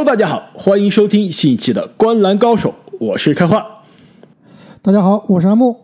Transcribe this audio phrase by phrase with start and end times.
[0.00, 3.82] Hello，大家好，欢迎收听新一期的《观篮高手》，我是开花。
[4.80, 5.76] 大家好，我是阿木。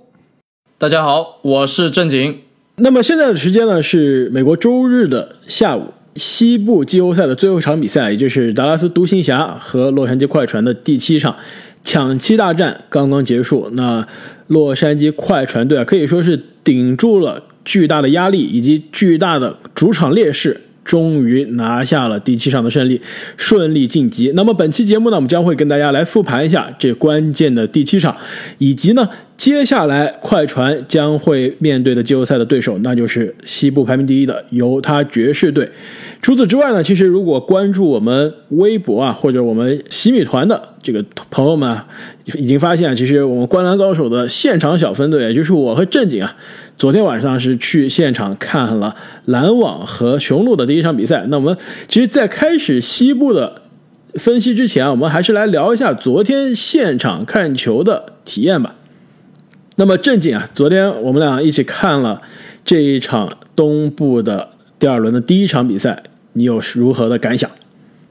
[0.78, 2.38] 大家好，我是正经。
[2.76, 11.36] 那么现在的时间呢是美国周日的下午，西部季后赛的最后一场比赛，也就是达拉斯独行侠和洛杉矶快船的第七场
[11.84, 13.68] 抢七大战刚刚结束。
[13.74, 14.08] 那
[14.46, 20.62] 洛杉矶快船队啊，可以说是顶住了巨大的压力以及巨大的主场劣势。
[20.86, 23.00] 终于拿下了第七场的胜利，
[23.36, 24.30] 顺利晋级。
[24.36, 28.16] 那么本期节目呢，我们将会跟大家来复盘一下这关键的第七场，
[28.58, 35.68] 以及呢接下来快船将会面对的季后赛的对手，那就是西部排名第一的犹他爵士队。
[36.22, 41.86] 除此之外呢，其实如果关注我们微博啊，或者我们洗米团的这个朋友们啊，
[42.38, 46.36] 已经发现，其实我们观澜高手的现场小分队，也就是我和正经啊，
[46.78, 51.24] 昨天晚上是去现场看了篮网和雄鹿的第一场比赛。
[51.28, 51.56] 那我们
[51.88, 53.62] 其实，在开始西部的
[54.14, 58.74] 分析之前，我们还是来聊一下昨天现场看球的体验吧。
[59.76, 62.20] 那么正经啊，昨天我们俩一起看了
[62.62, 66.02] 这一场东部的第二轮的第一场比赛。
[66.34, 67.50] 你有如何的感想？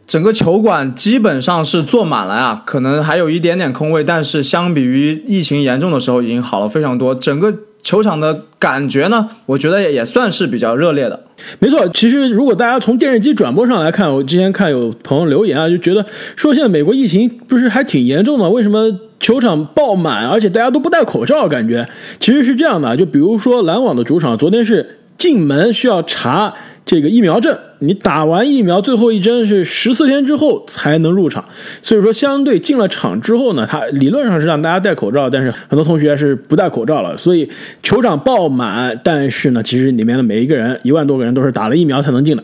[0.08, 7.13] 整个球馆基本上是坐满了啊，可能还有一点点空位，但是相比于疫情严重的时候，已经好了非常多。
[7.13, 7.55] 整个
[7.86, 11.23] 球场的感觉呢，我觉得也也算是比较热烈的。
[11.59, 16.03] 没错，其实如果大家从电视机转播上来看，我之前看有朋友留言啊，就觉得
[16.36, 21.47] 说现在美国疫情不是还挺严重的，为什么球场爆满，而且大家都不戴口罩？
[21.47, 21.88] 感觉
[22.19, 26.53] 其实是这样的，就比如说篮网的主场，昨天是进门需要查。
[26.85, 31.44] 这个疫苗证，你打完疫苗最后一针是十四天之后才能入场，
[31.81, 37.49] 所以说相对进了场之后呢，它理论上是让大家戴口罩，但是很多同学是不戴口罩了，所以
[37.81, 42.43] 球场爆满，但是呢，其实里面的每一个人一万多个人都是打了疫苗才能进的。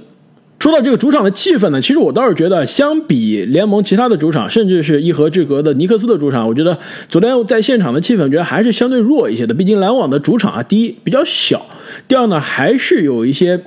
[0.57, 6.75] 说到这个主场的气氛呢，其实我倒是觉得，相比联盟其他的主场，甚至是一河之隔的尼克斯的主场，我觉得
[7.07, 9.53] 昨天在现场的气氛，觉得还是相对弱一些的。
[9.53, 11.63] 毕竟篮网的主场啊，第一比较小，
[12.11, 13.57] 第二呢，还是有一些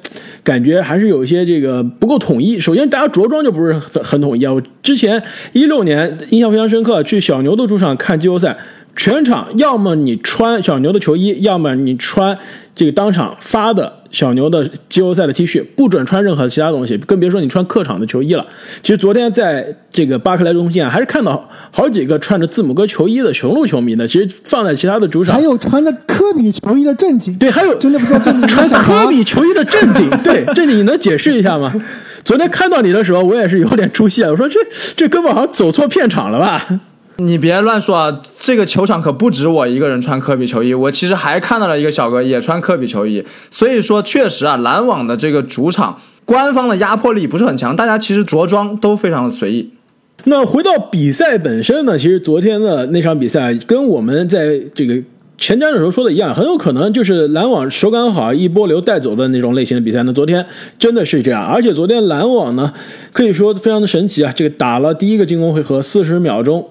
[0.42, 2.58] 感觉，还是有一些这个不够统一。
[2.58, 4.52] 首先，大家着装就不是很很统一啊。
[4.52, 5.22] 我之前
[5.54, 8.54] 一六年印象非常深刻，去小牛的主场看季后赛。
[8.94, 12.38] 全场要么你穿小牛的球衣，要么你穿
[12.74, 18.46] 这个当场发的小牛的季后赛的 T 恤，不准穿任何其他东西，更别说你穿客场的球衣了。
[18.80, 24.06] 其实昨天在这个巴克莱中心啊，还是看到好几个穿着字母哥球衣的雄鹿球迷呢。
[24.06, 31.74] 其实放在其他的主场，还有穿着科比球衣的正经，对，还有真的不知道正经穿科比球衣的正经，对，正经你能解释一下吗？
[32.24, 34.60] 昨天看到你的时候，我也是有点出戏啊，我说这
[34.94, 36.80] 这哥们好像走错片场了吧？
[37.18, 38.20] 你别乱说啊！
[38.40, 43.24] 这个球场可不止我一个人穿科比球衣，我其实还看到了一个小哥也穿科比球衣。
[43.52, 49.70] 所以说，确实啊，篮网的这个主场官方的压迫力不是很强，大家其实着装都非常的随意。
[50.24, 51.96] 那回到比赛本身呢？
[51.96, 55.00] 其实昨天的那场比赛跟我们在这个
[55.38, 60.02] 前瞻的时候说的一样，很有可能就是篮网手感好，一波流带走的那种类型的比赛。
[60.02, 60.44] 那昨天
[60.80, 62.72] 真的是这样，而且昨天篮网呢，
[63.12, 64.32] 可以说非常的神奇啊！
[64.34, 66.66] 这个打了第一个进攻回合四十秒钟。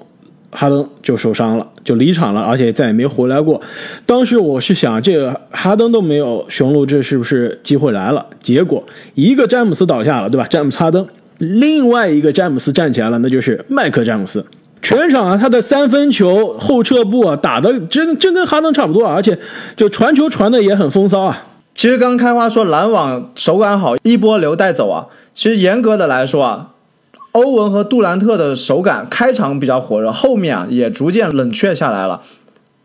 [0.53, 3.59] 哈登就受伤了，就离场了，而且再也没回来过。
[4.05, 8.25] 当时我是想，这个哈登都没有雄鹿，这是不是机会来了？
[8.41, 8.83] 结果
[9.15, 10.47] 一个詹姆斯倒下了，对吧？
[10.47, 11.05] 詹姆斯哈登，
[11.39, 14.45] 另外一个詹姆斯站起来了，那就是麦克詹姆斯。
[14.81, 19.37] 全场啊，他的三分球后撤步啊，打的真真跟哈登差不多啊，而且
[19.75, 21.47] 就传球传的也很风骚啊。
[21.73, 25.07] 其实刚开花说篮网手感好，一波流带走啊。
[25.33, 26.72] 其实严格的来说啊。
[27.33, 32.21] 欧文和杜兰特的手感开场比较火热，后面啊也逐渐冷却下来了。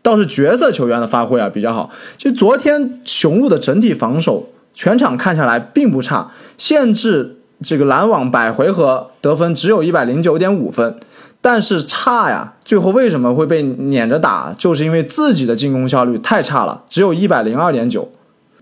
[0.01, 1.91] 倒是角色球员的发挥啊比较好。
[2.17, 10.97] 其实昨天雄鹿的整体防守全场看下来并不差，限制这个篮网百回合得分只有一百零九点五分，
[11.41, 12.53] 但是差呀。
[12.63, 14.53] 最后为什么会被撵着打？
[14.57, 18.09] 就是因为自己的进攻效率太差了，只有一百零二点九。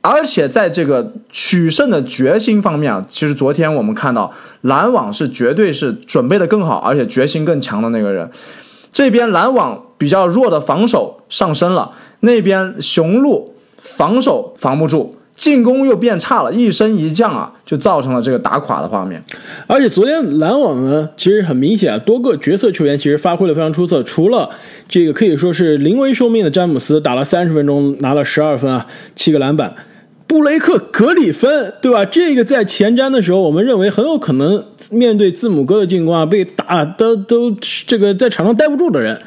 [0.09, 4.31] 而且在这个取胜的决心方面啊，其实昨天我们看到
[4.62, 8.30] 篮网是绝对是准备的更好，而且决心更强的那个人。
[8.94, 19.21] 这边篮网比较弱的防守上升了，那边雄鹿防守防不住，进攻又变差了，一升一降啊，就造成了这个打垮的画面。
[19.68, 24.50] 而且昨天篮网呢，其实很明显啊，多个角色球员其实发挥的非常出色，除了
[24.88, 29.75] 这个可以说是临危受命的詹姆斯，打了三十分钟拿了十二分啊，七个篮板。
[30.27, 32.03] 布雷克·格里芬，对吧？
[32.03, 37.50] 这个在前瞻的时候，我们认为很有可能面对字母哥的进攻啊，被打的都
[37.88, 39.19] 这个在场上待不住的人，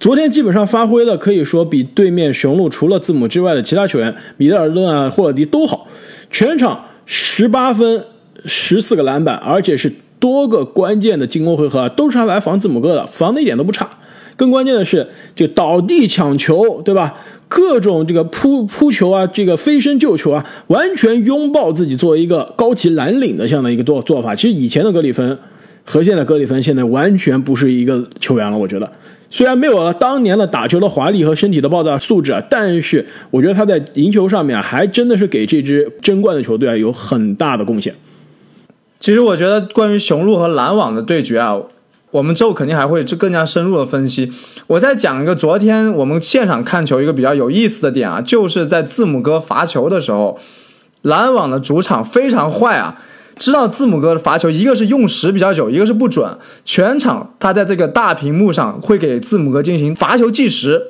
[0.00, 5.86] 昨天基本上发挥的可以说比对面雄鹿除了字母之外的其他球员，米德尔顿啊、霍勒迪都好，
[6.30, 8.04] 全场十八分、
[8.44, 13.88] 十四个篮板，而且是多个关键的进攻回合，都是他来防字母哥的，防的一点都不差。
[14.34, 17.14] 更关键的是，就倒地抢球，对吧？
[17.48, 24.34] 各种这个扑扑球啊，这个飞身救球啊，完全拥抱自己作为一个高级蓝领的这样的一个做做法。
[24.34, 25.36] 其实以前的格里芬
[25.84, 28.90] 和现在格里芬现在完全不是一个球员了，我觉得。
[29.30, 37.94] 虽然没有了当年的打球的华丽和身体的爆炸素质啊，但是我觉得他在赢球上面还真的是给这支争冠的球队啊有很大的贡献。
[38.98, 41.60] 其实我觉得关于雄鹿和篮网的对决啊，
[42.10, 44.32] 我们之后肯定还会这更加深入的分析。
[44.66, 50.38] 我再讲一个昨天我们现场看球一个比较有意思的点啊，就是在字母哥罚球的时候，
[51.02, 53.02] 篮网的主场非常坏啊。
[53.38, 56.28] 知道字母哥的罚球，一个是用时比较久，一个是不准。
[56.64, 60.82] 全场他在这个大屏幕上会给字母哥进行罚球计时，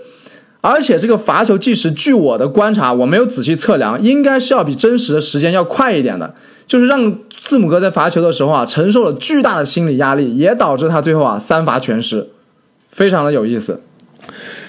[0.62, 6.34] 而且这个罚球计时，据我的观察，我没有仔细测量，应该是要比真实的时间要快一点的。
[6.68, 12.28] 就是让字母哥在罚球的时候啊，承受了巨大的心理压力，也导致他最后啊三罚全失，
[12.90, 13.80] 非常的有意思。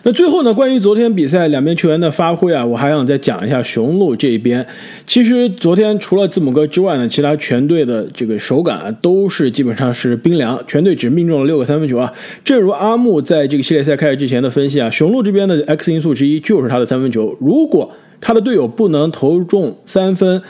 [0.03, 4.65] 那最后呢，关于昨天比赛两边球员的发挥啊，我还想再讲一下雄鹿这一边。
[5.05, 12.13] 其实昨天除了字母哥之外呢，其他全队的这个手感啊都是基本上是冰凉，全队只命中了六个三分球啊。
[12.45, 17.91] 正如阿木在这个系列赛开始之前的分析啊，雄鹿这边的 X 因素之一就是他的三分球，如果
[18.21, 20.41] 他的队友不能投中三分。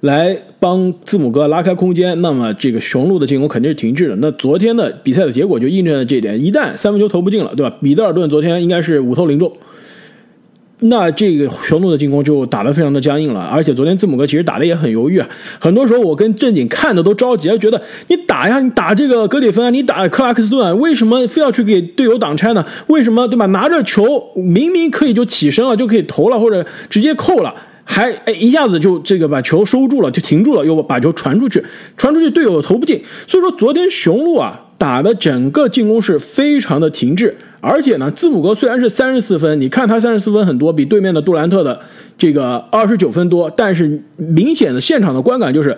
[0.00, 4.14] 来帮字母哥拉开空间，那么这个雄鹿的进攻肯定是停滞的。
[4.16, 6.40] 那昨天的比赛的结果就印证了这一点。
[6.40, 7.76] 一旦三分球投不进了，对吧？
[7.82, 9.52] 比德尔顿昨天应该是五投零中，
[10.78, 13.40] 那这个雄鹿的进攻就打得非常的僵硬了。
[13.40, 15.28] 而且昨天字母哥其实打的也很犹豫啊。
[15.58, 22.64] 很多时候我跟正经看的都着急，觉得你打呀，你打这个格里芬啊，你打克拉克斯顿，为什么非要去给队友挡拆呢？
[22.86, 23.46] 为什么对吧？
[23.46, 27.52] 拿着球明明可以就起身了，就可以投了，或者直接扣了。
[27.90, 31.60] 还哎，一下子就这个把球收住了，就停住了，又把球传出去，
[31.96, 33.02] 传出去队友投不进。
[33.26, 41.80] 所以说昨天雄鹿啊打的整个进攻是非常的停滞，而且呢，字母哥虽然是三十四分，你看他三十四分很多，比对面的杜兰特的
[42.18, 45.76] 这个二十九分多，但是明显的现场的观感就是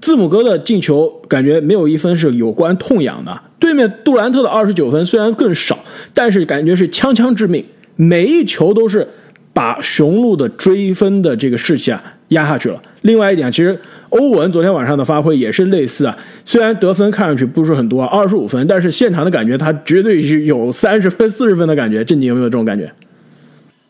[0.00, 3.42] 字母哥的进球感觉没有一分是有关痛痒的。
[3.58, 5.80] 对面杜兰特的二十九分虽然更少，
[6.14, 7.64] 但是感觉是枪枪致命，
[7.96, 9.08] 每一球都是。
[9.52, 12.80] 把雄鹿的追分的这个士气啊压下去了。
[13.02, 13.78] 另外一点，其实
[14.08, 22.04] 欧文昨天晚上的发挥也是类似啊，虽然得分看上去不是很多，二十五分，但是现场的感觉他绝对是有三十分、四十分的感觉。
[22.04, 22.90] 正经有没有这种感觉？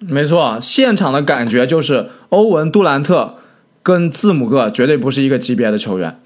[0.08, 3.36] 没错，现场的感觉就是欧文、杜兰特
[3.82, 6.18] 跟字母哥绝对不是一个级别的球员。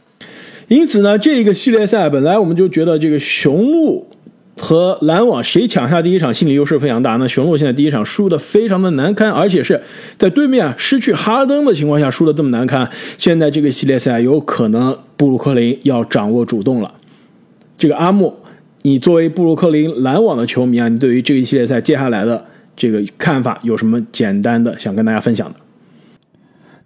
[0.68, 4.08] 因此呢，这个系列赛本来我们就觉得这个雄鹿。
[4.58, 7.16] 和篮网谁抢下第一场，心理优势非常大。
[7.16, 9.82] 那雄鹿现在第一场输的非常的难堪，而且是
[10.18, 12.88] 在对面失去哈登的情况下输的这么难堪。
[13.18, 16.90] 现在这个系列赛有可能布鲁克林要掌握主动了。
[17.76, 18.34] 这个阿木，
[18.82, 22.42] 你作为布鲁克林篮网的球迷啊，你对于这个系列赛接下来的
[22.74, 25.65] 这个看法有什么简单的想跟大家分享的？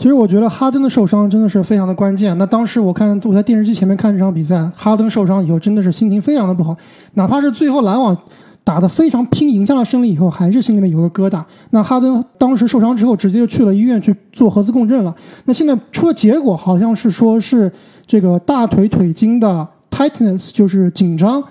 [0.00, 2.37] 其实我觉得哈登的受伤真的是非常的关键。
[2.38, 6.75] 那当时我看我在电视机前面看这场比赛，哈登受伤以后真的是心情非常的不好。
[7.12, 8.17] 哪怕是最后篮网
[8.64, 11.44] 打得非常拼，赢下了胜利以后，还是心里面有个疙瘩。
[11.69, 15.15] 那哈登当时受伤之后，直接就去了医院去做核磁共振了。
[15.44, 17.70] 那现在出了结果，好像是说是
[18.06, 21.44] 这个大腿腿筋的 tightness，就是紧张，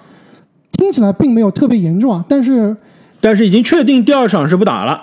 [0.71, 2.25] 听起来并没有特别严重啊。
[2.27, 2.75] 但是，
[3.21, 4.99] 但是已经确定第二场是不打了，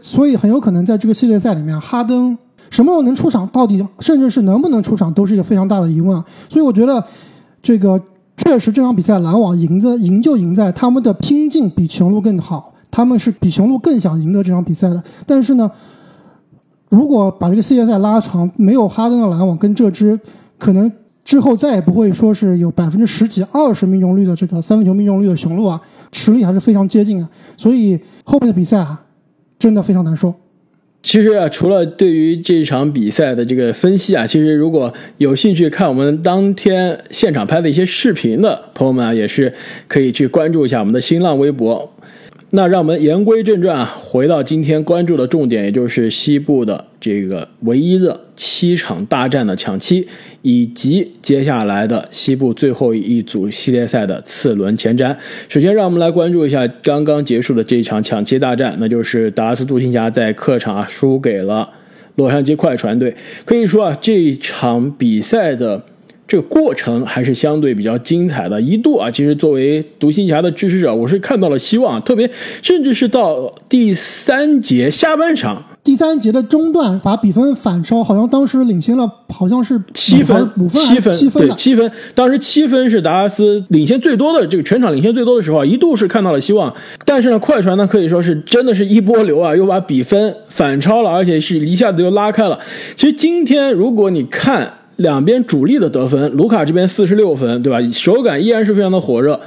[0.00, 2.38] 所以很有可能在这个系列赛里面，哈登。
[2.70, 3.46] 什么时候能出场？
[3.48, 6.24] 到底甚至是能不能出场，都是一个非常大的疑问啊！
[6.48, 7.02] 所以我觉得，
[7.62, 8.00] 这个
[8.36, 15.02] 确实这场比赛篮网赢的赢就赢在他们的拼劲比雄鹿更好，他们是比雄鹿更想赢得这场比赛的。
[15.24, 15.70] 但是呢，
[16.90, 20.18] 如果把这个系列赛拉长，没有哈登的篮网跟这支
[20.58, 20.90] 可能
[21.24, 25.80] 之后再也不会说是有百分之十几、二十命中率的这个三分球命中率的雄鹿啊，
[26.12, 27.28] 实力还是非常接近的。
[27.56, 29.00] 所以后面的比赛啊，
[29.58, 30.34] 真的非常难说。
[31.06, 39.54] 其实啊，除了对于这场比赛的这个分析啊，其实如果有兴趣看我们当天现场拍的一些视频的朋友们啊，也是
[39.86, 41.88] 可以去关注一下我们的新浪微博。
[42.50, 50.06] 那让我们言归正传啊，回到今天关注的重点，也就是西部的这个唯一的七场大战的抢七，
[50.42, 55.14] 以及接下来的西部最后一组系列赛的次轮前瞻。
[55.48, 61.68] 首先，让我们来关注一下刚刚结束的这一场抢七大战，那就是达拉斯独行侠在客场啊输给了
[62.14, 63.16] 洛杉矶快船队。
[63.44, 65.82] 可以说啊，这场比赛的。
[66.28, 72.28] 这个过程还是相对比较精彩的，一度啊，其实作为独行侠的支持者，我是看到了希望，特别
[72.62, 81.92] 甚至是到第三节下半场，第三节的中段把比分反超，好像当时领先了，好像是七分，五分，七分，七分对，七分。
[82.14, 86.74] 当时七分是达拉斯领先最多的，这个全场领先最多的时候啊，一度是看到了希望。
[87.04, 92.58] 但是呢，快船呢可以说是真的是一波流啊，又把比分反超了，而且是一下子又拉开了。
[92.96, 97.78] 其实今天如果你看两边主力的得分，卢卡这边四十六分，对吧？
[97.92, 99.40] 手感依然是非常的火热。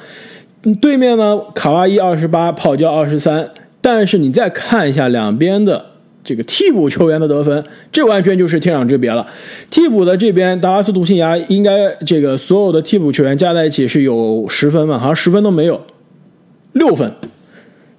[0.82, 3.50] 对面呢，卡哇伊二十八，泡椒二十三。
[3.82, 5.86] 但是你再看一下两边的。
[6.22, 9.26] 这个替补球员的得分，这完全就是天壤之别了。
[9.72, 15.00] 替补的这边，达拉斯独行侠应该这个所有的替补球员加在一起是有十分嘛？
[15.00, 15.82] 好像十分都没有，
[16.74, 17.12] 六分。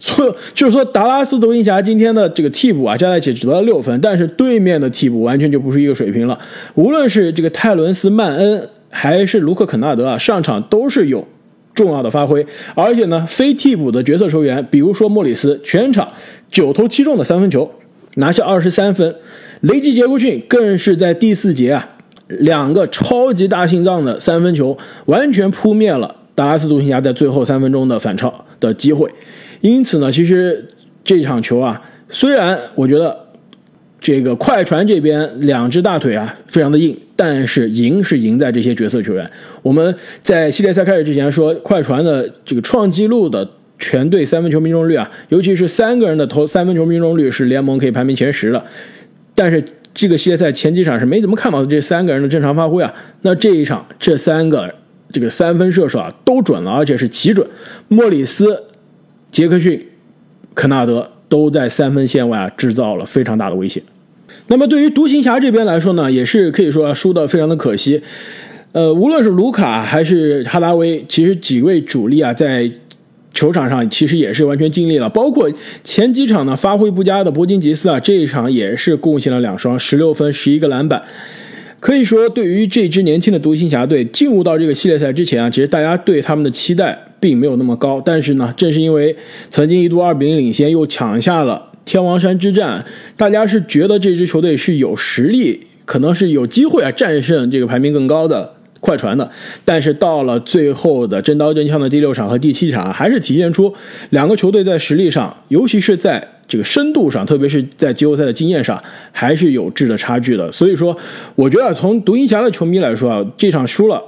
[0.01, 6.37] 所 就是说，达拉斯独行侠今天的这个替补啊，加在一起只得了六分，但是对面的替补完全就不是一个水平了。
[6.75, 11.29] 无论是这个泰伦斯曼恩还是卢克肯纳德啊，上场都是有
[11.75, 16.09] 重要的发挥，而且呢，非替补的角色球员，比如说莫里斯，全场
[16.51, 17.71] 九投七中的三分球。
[18.17, 19.15] 拿下二十三分，
[19.61, 21.89] 雷吉杰克逊更是在第四节啊，
[22.27, 29.09] 两个超级大心脏的三分球，完全扑灭了达拉斯独行侠在最后三分钟的反超的机会。
[29.61, 30.69] 因此呢，其实
[31.05, 33.17] 这场球啊，虽然我觉得
[34.01, 39.31] 这个快船这边两只大腿啊非常的硬，但是赢是赢在这些角色球员。
[39.63, 43.49] 我们在系列赛开始之前说，快船的这个创纪录的。
[43.83, 48.63] 全队三分球命中率啊，尤其是三个人的投三分球命中率是联盟可以排名前十的。
[49.35, 49.65] 但是
[49.95, 52.93] 这个系列赛前几场是没怎么看到这三个人的正常发挥啊。
[53.23, 54.71] 那这一场这三个
[55.11, 57.47] 这个三分射手啊都准了，而且是奇准。
[57.89, 58.63] 莫里斯、
[59.31, 59.87] 杰克逊、
[60.55, 63.83] 肯纳德都在三分线外啊制造了非常大的威胁。
[64.49, 68.03] 那么对于独行侠这边来说呢，也是可以说输的非常的可惜。
[68.73, 72.71] 呃，无论是卢卡还是哈达威，其实几位主力啊在。
[73.33, 75.49] 球场上其实也是完全尽力了，包括
[75.85, 81.01] 前几场呢发挥不佳的博金吉斯啊，这一场也是贡献了两双，十六分，十一个篮板。
[81.81, 88.01] 可以说，对于这支年轻的独行侠队进入到这个系列赛之前啊，其实大家对他们的期待并没有那么高。
[88.05, 89.17] 但是呢，正是因为
[89.49, 92.85] 曾经一度二比零领先，又抢下了天王山之战，
[93.17, 98.55] 大家是觉得这支球队是有实力，可能是有机会啊战胜这个排名更高的。
[98.81, 99.31] 快船的，
[99.63, 103.75] 但是到了最后的真刀真枪的第六场和第七场，还是体现出
[104.09, 110.51] 两个球队在实力上，尤其是在这个深度上，特别是在季后赛的经验上，还是有质的差距的。
[110.51, 110.95] 所以说，
[111.37, 114.03] 我觉得从独行侠的球迷来说啊，这场输了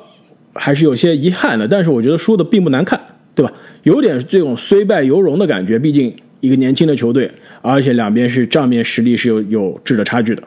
[0.52, 1.68] 还是有些遗憾的。
[1.68, 3.00] 但是我觉得输的并不难看，
[3.34, 3.52] 对吧？
[3.84, 5.78] 有点这种虽败犹荣的感觉。
[5.78, 7.30] 毕竟一个年轻的球队，
[7.60, 10.42] 而且两边是账面实力是有有质的差距的。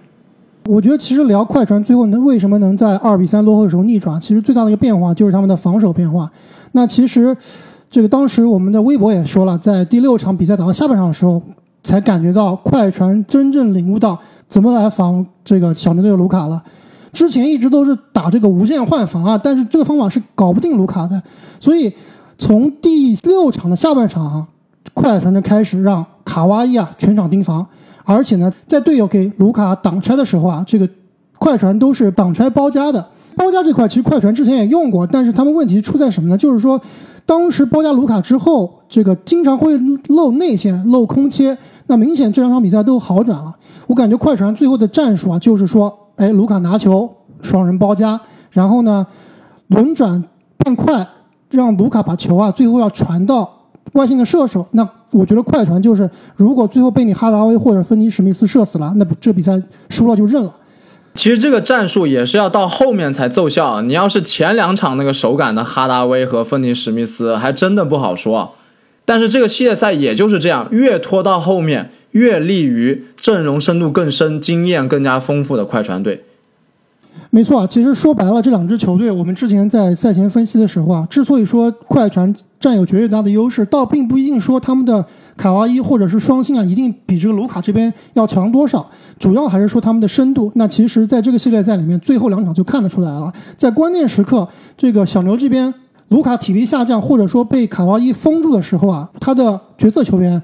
[0.65, 6.29] 我觉得其实聊快船最后能为什么能在二比三落后的时候逆转，其实最大的一个变化就是他们的防守变化。
[6.71, 7.37] 那其实
[7.91, 11.41] 这个当时我们的微博也说了，在第六场比赛打到下半场的时候，
[11.85, 16.61] 才感觉到快船真正领悟到怎么来防这个小牛队的卢卡了。
[17.13, 21.21] 之前一直都是打这个无限换防啊，但是这个方法是搞不定卢卡的。
[21.59, 21.93] 所以
[22.39, 24.45] 从第六场的下半场，
[24.95, 27.65] 快船就开始让卡哇伊啊全场盯防。
[28.03, 30.89] 而且呢，在队友给卢卡挡拆的时候啊，这个
[31.37, 33.05] 快船都是挡拆包夹的。
[33.37, 36.37] 包夹这块其实快船之前也用过，但是他们问题出在什么呢？
[36.37, 36.81] 就是说，
[37.25, 41.57] 当时包夹卢卡之后，这个经常会漏内线、漏空切。
[41.87, 43.53] 那明显这两场比赛都好转了。
[43.87, 47.11] 我感觉快船最后的战术啊，就是说，哎，卢卡拿球
[47.41, 48.19] 双人包夹，
[48.51, 49.05] 然后呢
[49.67, 50.23] 轮转
[50.57, 51.07] 变快，
[51.49, 53.49] 让卢卡把球啊最后要传到
[53.93, 54.65] 外线的射手。
[54.71, 60.51] 那我觉得快船就是，如果最后被你哈达威或者芬尼史密斯射死了，那这比赛输了就认了。
[61.13, 63.81] 其实这个战术也是要到后面才奏效。
[63.81, 68.51] 你要是前两场那个手感的哈达威和芬尼史密斯，还真的不好说。
[69.05, 76.23] 但是这个系列赛也就是这样，越拖到后面，越利于阵容深度更深、经验更加丰富的快船队。
[77.29, 90.49] 没错啊，其实说白了，这两支球队，我们之前在赛前分析的时候啊，之所以说快船占有绝对大的优势，倒并不一定说他们的卡哇伊或者是双星啊，一定比这个卢卡这边要强多少，主要还是说他们的深度。
[90.55, 94.47] 那其实，在这个系列赛里面，最后两场就看得出来了，在关键时刻，
[94.77, 95.73] 这个小牛这边
[96.09, 100.41] 卢卡体力下降，或者说被卡哇伊封住的时候啊，他的角色球员。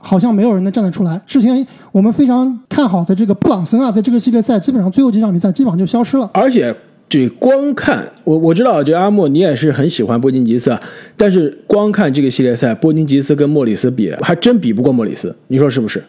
[0.00, 1.20] 好像没有人能站得出来。
[1.26, 6.30] 之前我们非常看好的这个布朗森啊，在这个系列赛基本上最后几场比赛基本上就消失了。
[6.32, 6.72] 而且
[7.08, 10.80] 这光看我我知道，这阿莫你也是很喜欢波金吉斯啊，
[11.16, 16.00] 但是光看这个系列赛，波金吉斯跟莫里斯比，还真比不过莫里斯，你说是不是？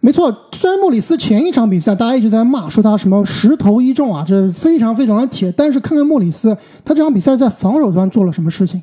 [0.00, 8.80] 没错，虽然莫里斯前一场比赛大家一直在骂，说他什么十投一中啊，这非常非常的铁，但是看看莫里斯，他这场比赛在防守端做了什么事情？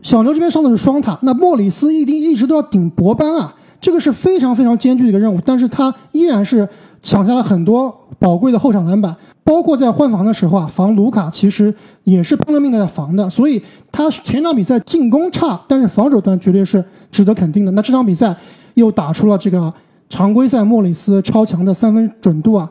[0.00, 3.54] 小牛这边上的是双塔，那莫里斯一定一直都要顶博班啊。
[3.82, 6.68] 这个是非常非常艰巨的一个任务，但是他依然是
[7.02, 17.72] 抢下了很多宝贵的后场篮板，包括在换防的时候啊，防卢卡其实也是拼了命的在防的，所以他前场比赛进攻差，但是防守端绝对是值得肯定的。
[17.72, 18.34] 那这场比赛
[18.74, 19.72] 又打出了这个
[20.10, 22.68] 常规赛莫里斯超强的三分准度啊，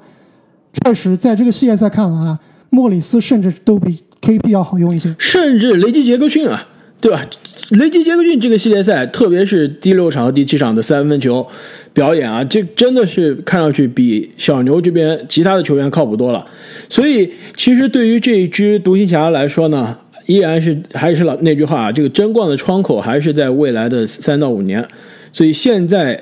[0.83, 2.37] 确实在这个系列赛看来啊，
[2.69, 5.15] 莫里斯甚至都比 KP 要好用一些。
[5.17, 6.67] 甚至雷吉杰克逊啊，
[6.99, 7.25] 对吧？
[7.71, 11.47] 雷吉杰克逊这个系列赛，特别是第六场和第七场的三分球
[11.93, 16.45] 表演啊，这真的是看上去比小牛这边其他的球员靠谱多了。
[16.89, 24.85] 所以，其实对于这一支独行侠来说呢，依然是还是老那句话啊，这个争冠的窗口还是在未来的三到五年。
[25.31, 26.21] 所以现在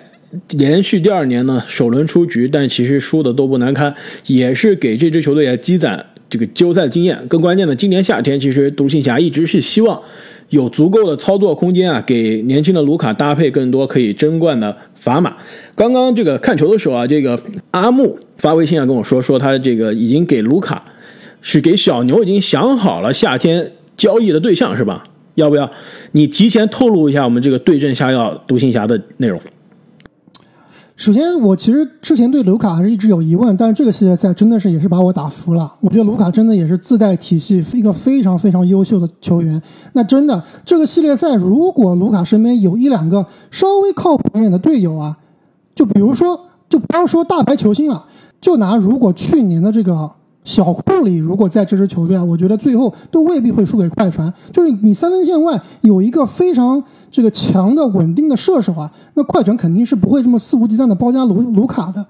[0.51, 3.93] 连续第二年呢，首轮出局，但其实输的都不难堪，
[4.27, 7.17] 也是给这支球队也积攒这个季后赛经验。
[7.27, 10.01] 更关键的，今年夏天其实独行侠一直是希望。
[10.49, 15.35] 有足够的操作空间啊，给年轻的卢卡搭配更多可以争冠的砝码。
[15.75, 17.37] 刚刚这个看球的时候啊，这个
[17.71, 20.81] 阿木发微信啊跟我说，说他这个已经给卢卡
[21.41, 25.03] 是给小牛已经想好了夏天交易的对象是吧？
[25.35, 25.69] 要不要
[26.13, 29.37] 你提前透露一下我们这个对症下药独行侠的内容？
[30.97, 35.71] 首先，我其实之前对卢卡还是一直有疑问，但是这个系列赛真的是也是把我打服了。
[35.79, 39.61] 我觉得卢卡真的也是自带体系，一个非常非常优秀的球员。
[39.93, 45.15] 那真的这个系列赛，如果卢卡身边有一两个稍微靠谱一点的队友啊，
[45.75, 48.03] 就比如说，就不要说大牌球星了，
[48.41, 50.09] 就拿如果去年的这个
[50.43, 54.33] 小库里，如果在这支球队啊，我觉得最后都未必会输给快船。
[54.51, 56.83] 就是你三分线外有一个非常。
[57.09, 62.05] 这个强的稳定的射手啊，那快船肯定是不会这么肆无忌惮的包夹卢卢卡的，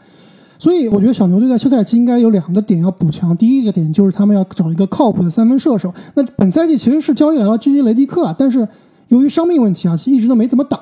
[0.60, 3.36] 所以我觉得小牛队在休赛期应该有两个点要补强。
[3.38, 5.94] 第一个点就是他们要找一个靠谱的三分射手。
[6.16, 7.84] 那本赛季其实是交易来了 J.J.
[7.84, 8.68] 雷迪克啊，但是
[9.10, 10.80] 由于伤病问题啊，一直都没怎么打。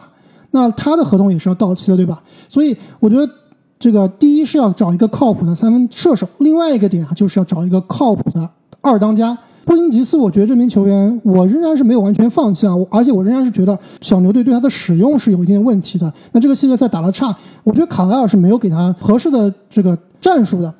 [0.51, 2.23] 那他的合同也是要到期的，对吧？
[2.47, 3.29] 所以我觉得
[3.77, 8.49] 这个第一是要找一个靠谱的三分射手，另外一个点啊就是要找一个靠谱的
[8.79, 9.37] 二当家。
[9.65, 16.13] 波金吉斯，我觉得这名球员，我仍然是没有完全放弃啊，我而且我仍然是觉得小牛队对他的使用是有一定问题的。
[16.31, 20.71] 那这个系列赛打得差，我觉得卡莱尔是没有给他合适的这个战术的。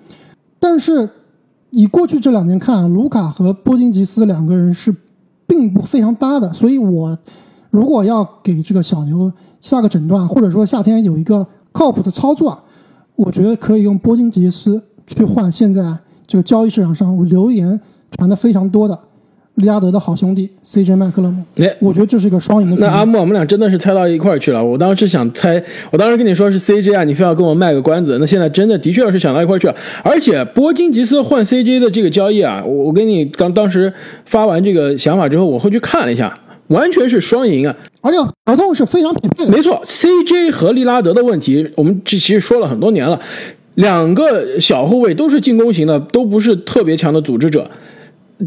[0.60, 1.10] 但是
[1.72, 4.96] 以过去这两年看，卢卡和波金吉斯两个人是
[5.48, 7.18] 并不非常搭的，所以我
[7.72, 12.56] 如果要给这个小牛下个诊断，或者说夏天有一个靠谱的操作，
[13.16, 17.82] 我觉得可以用波金吉斯去换现在这个交易市场上留言。
[18.18, 18.98] 传的非常多的，
[19.56, 22.78] 利拉德的好兄弟 CJ 麦克勒姆，哎，我觉得这是一个双赢的。
[22.78, 24.64] 那阿木，我们俩真的是猜到一块儿去了。
[24.64, 28.18] 我当时想猜，我当时跟你说是 CJ 啊，你非要跟我卖个关子。
[28.20, 29.76] 那现在真的的确是想到一块儿去了。
[30.04, 33.92] 而且波金吉斯换 CJ 的这个交易啊，我我跟你刚当时
[34.26, 37.76] 发完这个想法之后，我会去看了一下，完全是双赢啊。
[38.02, 39.52] 而且合同是非常匹配的。
[39.52, 43.20] 没错，CJ 和利拉德的问题，我们这其实说了很多年了，
[43.76, 47.70] 两个小后卫都是进攻型的，都不是特别强的组织者。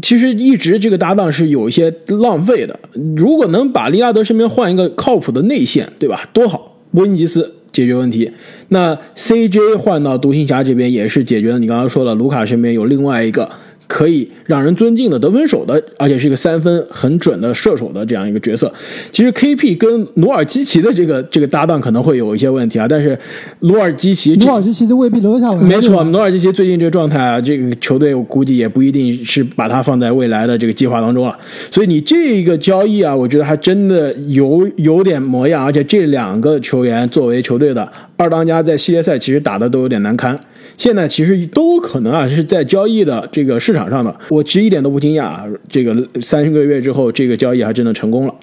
[0.01, 2.79] 其实一直这个搭档是有一些浪费的。
[3.15, 6.29] 如果能把利拉德身边换一个靠谱的内线，对吧？
[6.31, 6.77] 多好！
[6.91, 8.31] 波金吉斯解决问题，
[8.69, 11.59] 那 CJ 换到独行侠这边也是解决了。
[11.59, 13.49] 你刚刚说的，卢卡身边有另外一个。
[13.89, 18.71] 可以让人尊敬的得分手的，而且是一个三分很准的射手的这样一个角色。
[19.11, 23.17] 其实 KP 跟努尔基奇的这个这个搭档可能会有一些问题啊，但是
[23.61, 25.57] 努尔基奇，努尔基奇都未必留得下来。
[25.59, 31.35] 没错，努尔基奇最近这个状态啊，这个球队我估计也不一定是把他放在未来的这个计划当中了。
[31.71, 40.39] 所以你这个交易啊，我觉得还真的有有点模样，而且这两个球员作为球队的二当家，在系列赛其实打的都有点难堪。
[40.77, 45.45] 现在其实都可能啊，是在交易的这个市场上的，我其实一点都不惊讶啊。
[45.69, 48.33] 这个三个月之后，这个交易还真的成功了。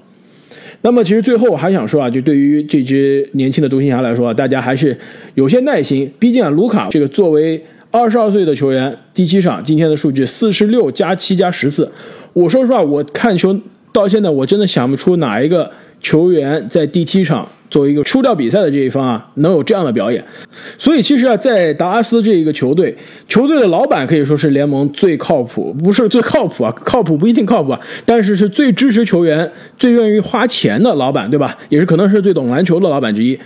[0.83, 4.97] 那么，其实最后我还想说啊，就对于这支年轻的独行侠来说啊，大家还是
[5.35, 6.11] 有些耐心。
[6.19, 7.61] 毕竟啊，卢卡这个作为
[7.91, 11.91] 二十二岁的球员，第七场今天的数据四十六加七加十四。
[12.35, 13.59] 我说实话，我看球
[13.93, 17.49] 到现在，我真的想不出哪一个球员在第七场。
[17.69, 20.25] 作为一个输掉比赛的这一方啊，能有这样的表演，
[20.79, 22.97] 所以其实啊，在达拉斯这一个球队，
[23.29, 31.57] 球队的老板可以说是联盟最靠谱，不是最靠谱啊，靠谱不一定靠谱啊，但是是最支持球员、最愿意花钱的老板，对吧？
[31.69, 33.39] 也是可能是最懂篮球的老板之一，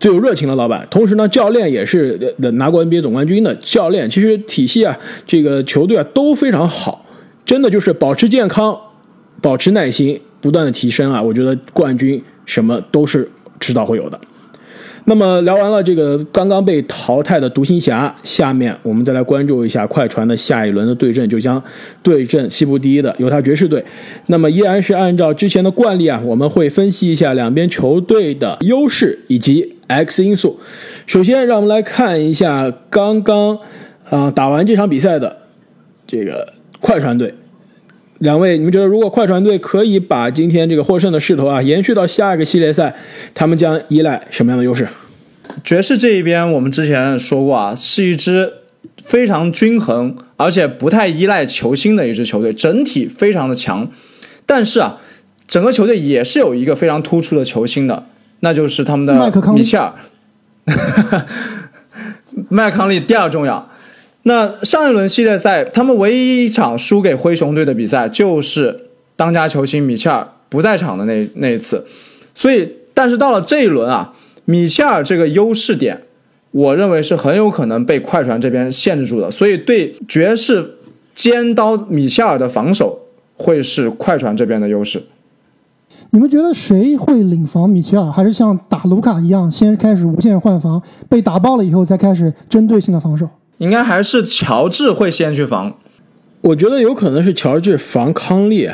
[0.00, 0.86] 最有热情的老板。
[0.90, 4.10] 同时呢，教练也是拿过 NBA 总冠军的教练。
[4.10, 7.04] 其实体系啊，这个球队啊都非常好，
[7.44, 8.76] 真的就是保持健康，
[9.40, 13.28] 保持耐心，不断的提升啊，我觉得冠军什么都是。
[13.60, 14.20] 迟早会有的。
[15.04, 21.62] 那么聊完了这个刚刚被淘汰的独行侠，下面我们再来关注一下快船的下一轮的对阵，就将
[22.02, 23.82] 对阵西部第一的犹他爵士队。
[24.26, 30.60] 那么依然是按照之前的惯例啊，我们会分析一下两边球队的优势以及 X 因素。
[31.06, 33.60] 首先，让我们来看一下刚刚
[34.10, 35.38] 啊打完这场比赛的
[36.06, 37.32] 这个快船队。
[38.18, 42.94] 两位，你们觉得如果快船队可以把今天这个获胜的势头啊延续到下一个系列赛，
[43.32, 44.88] 他们将依赖什么样的优势？
[45.62, 48.52] 爵士这一边，我们之前说过啊，是一支
[49.02, 53.88] 非常均衡，而且不太依赖球星的一支球队，整体非常的强。
[54.44, 54.98] 但是啊，
[55.46, 58.06] 整个球队也是有一个非常突出的球星的，
[58.40, 59.94] 那就是他们的麦克康利米切尔。
[62.50, 63.70] 麦康利第二重要。
[64.24, 71.86] 那上一轮系列赛，他们唯一一场输给灰熊队的比赛，就是当家球星米切尔不在场的那那一次。
[72.34, 76.02] 所以，但是到了这一轮啊，米切尔这个优势点，
[76.50, 79.30] 我认为是很有可能被快船这边限制住的。
[79.30, 80.74] 所以，对爵士
[81.14, 82.98] 尖刀米切尔的防守，
[83.36, 85.02] 会是快船这边的优势。
[86.10, 93.28] 你们觉得谁会领防米切尔，还是像打卢卡一样，先开始无限换防，被打爆了以后再开始针对性的防守？
[93.58, 95.74] 应该还是乔治会先去防。
[96.40, 98.68] 我觉得有可能是乔治防康利，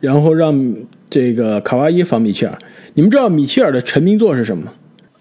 [0.00, 0.74] 然后让
[1.10, 2.56] 这个卡哇伊防米切尔。
[2.94, 4.72] 你们知道米切尔的成名作是什么吗？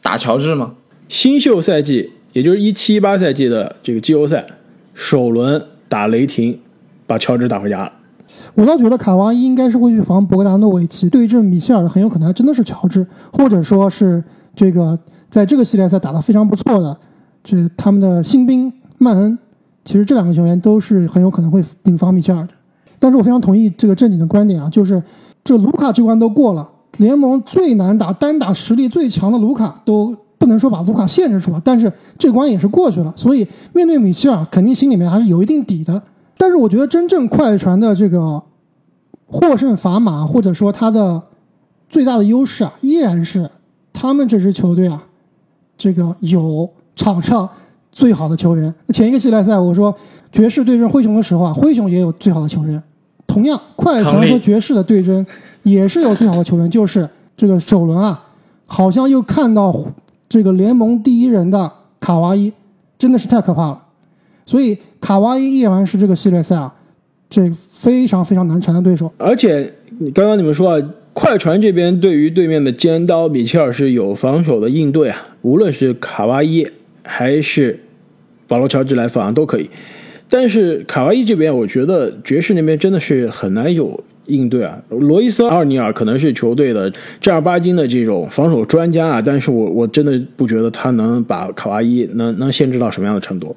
[0.01, 0.73] 打乔治吗？
[1.09, 4.45] 新秀赛季，也就是一七一八赛季的这个季后赛
[4.93, 6.59] 首轮打雷霆，
[7.05, 7.91] 把乔治打回家了。
[8.53, 14.23] 我倒觉得卡哇伊应该是会去防博格达诺维奇，对阵米切尔的很有可能还真的是乔治，或者说是
[14.55, 14.97] 这个
[15.29, 16.97] 在这个系列赛打得非常不错的
[17.43, 19.37] 这他们的新兵曼恩。
[19.85, 22.49] 其实这两个球员都是很有可能会顶防米切尔的。
[22.99, 25.01] 但是我非常同意这个正经的观点啊，就是
[25.43, 33.13] 这卢卡这关都过了，联盟最难打、单打实力最强的卢卡都不能说把卢卡限制住了，但是这关也是过去了。
[33.15, 36.01] 所以面对米切尔，肯定心里面还是有一定底的。
[36.37, 38.41] 但是我觉得真正快船的这个
[39.25, 41.21] 获胜砝码，或者说他的
[41.87, 43.49] 最大的优势啊，依然是
[43.93, 45.03] 他们这支球队啊，
[45.77, 47.47] 这个有场上
[47.97, 48.71] 最好的球员。
[48.93, 49.93] 前一个系列赛我说
[50.31, 52.81] 爵士对阵灰熊的时候啊，灰熊也有最好的球员。
[53.25, 55.25] 同样，快船和爵士的对阵
[55.63, 58.23] 也是有最好的球员，就是这个首轮啊，
[58.67, 59.75] 好像又看到
[60.29, 62.53] 这个联盟第一人的卡哇伊，
[62.99, 63.81] 真的是太可怕了。
[64.45, 66.71] 所以卡哇伊依然是这个系列赛啊，
[67.27, 69.11] 这非常非常难缠的对手。
[69.17, 76.67] 而且你刚刚你们说啊，快船这边对于对面的尖刀米切尔是有防守的应对啊，无论是卡哇伊
[77.03, 77.79] 还是
[78.47, 79.69] 保罗乔治来防都可以。
[80.29, 84.77] 但是卡哇伊这边，我觉得爵士那边真的是很难有应对啊。
[84.89, 93.55] 罗伊斯·奥尼尔可能是球队的正儿八经的这种防守专家啊，但是我我真的不觉得他能把卡哇伊能能限制到什么样的程度。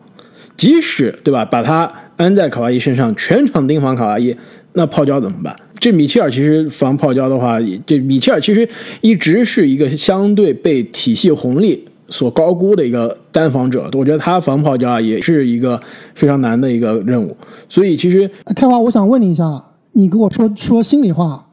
[0.57, 4.37] 即使对吧，把他安在卡哇伊身上，全场盯防卡哇伊，
[4.75, 5.57] 那泡椒怎么办？
[5.81, 8.69] 这米切尔其实防泡椒的话，这米切尔其实
[9.01, 15.81] 一直是一个相对被体系红利所高估的一个单防者，我觉得他防泡椒啊也是一个
[16.15, 17.37] 非常难的一个任务。
[17.69, 21.47] 所以其实开华，我想问你一下，你给我说说心里话，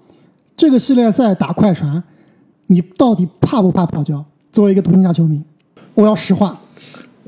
[0.57, 2.03] 这个系列赛打快船，
[2.67, 4.25] 你到底怕不怕泡椒？
[4.51, 5.41] 作为一个独行侠球迷，
[5.93, 6.59] 我要实话。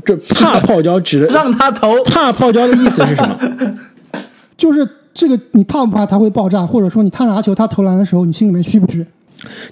[0.04, 3.38] 这怕泡椒指的让他投怕泡椒的意思是什么？
[4.58, 6.66] 就是这个，你怕不怕他会爆炸？
[6.66, 9.06] 或者说你他拿球他投篮的时候，你心里面虚不虚？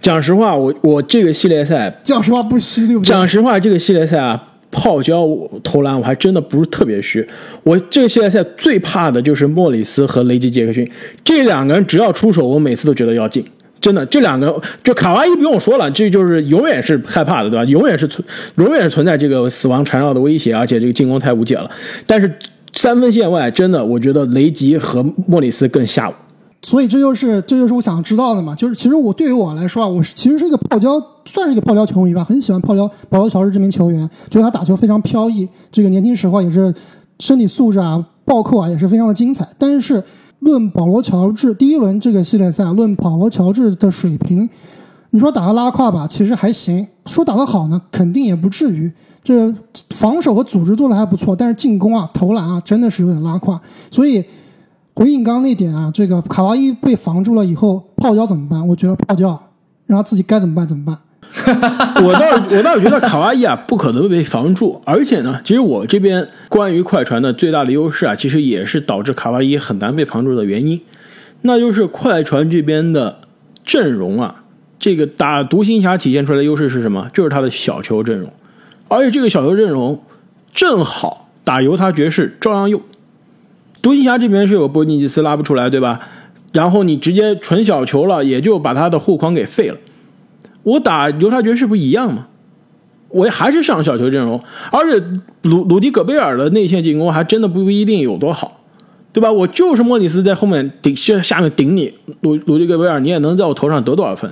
[0.01, 3.07] 讲实话，我我这个系列赛讲实话不虚，对不对？
[3.07, 5.27] 讲实话，这个系列赛啊，泡椒
[5.63, 7.27] 投篮我还真的不是特别虚。
[7.63, 10.89] 我这个系列赛最怕的就是莫里斯和雷吉杰克逊
[11.23, 13.45] 这两个人，只要出手，我每次都觉得要进。
[13.79, 17.63] 真的，这两个就卡哇伊不用说了，这就是永远是害怕的，对吧？
[17.65, 18.25] 永远是存，
[18.55, 21.69] 永远是存在这个死亡缠绕的威胁，而且这个进攻太无解了。
[22.05, 22.29] 但是
[22.73, 26.15] 三分线外，真的，我觉得雷吉和莫里斯更吓我。
[26.67, 36.75] 所以这就是这就是我想知道的嘛，就是其实我对于我来说啊，我是其实是一个泡椒，算是一个泡椒球迷吧，很喜欢泡椒保罗乔治这名球员，觉得他打球非常飘逸，这个年轻时候也是
[37.21, 39.47] 身体素质啊、暴扣啊也是非常的精彩。
[39.57, 40.03] 但是
[40.39, 44.49] 论保罗乔治第一轮这个系列赛，论保罗乔治的水平，
[45.11, 48.91] 你说打个拉胯吧，其实还行；说打得好呢，肯定也不至于。
[49.23, 49.55] 这
[49.91, 53.57] 防守和组织做的还不错，但是进攻啊、投篮啊，真的是有点拉胯。
[53.89, 54.21] 所以
[54.97, 58.67] 回应刚那点啊，这个卡哇伊被防住了以后，泡椒怎么办？
[58.67, 59.39] 我觉得泡椒
[59.85, 60.97] 让他自己该怎么办怎么办。
[62.03, 70.81] 我倒我倒觉得卡哇伊啊不可能被防住，而且呢，其实我这边关于快船的最大的优势啊，其实也是导致卡哇伊很难被防住的原因，
[71.41, 73.19] 那就是快船这边的
[73.63, 74.43] 阵容啊，
[74.79, 77.07] 这个打独行侠体现出来的优势是什么？
[77.13, 78.33] 就是他的小球阵容，
[78.87, 80.01] 而且这个小球阵容
[80.55, 82.81] 正好打犹他爵士照样用。
[83.87, 85.97] 独行侠这边是有波尼吉斯拉不出来，对吧？
[86.51, 89.77] 然后你直接纯小球了，也就把他的护框给废了。
[90.63, 92.27] 我打犹他爵士不一样吗？
[93.07, 95.01] 我还是上小球阵容，而且
[95.43, 98.59] 鲁鲁迪戈贝尔的内线进攻还真的不一定有多好，
[99.13, 99.31] 对吧？
[99.31, 104.29] 我就是莫里斯在后面顶，下下面顶你，鲁鲁迪戈贝尔，你也能在我头上得多少分？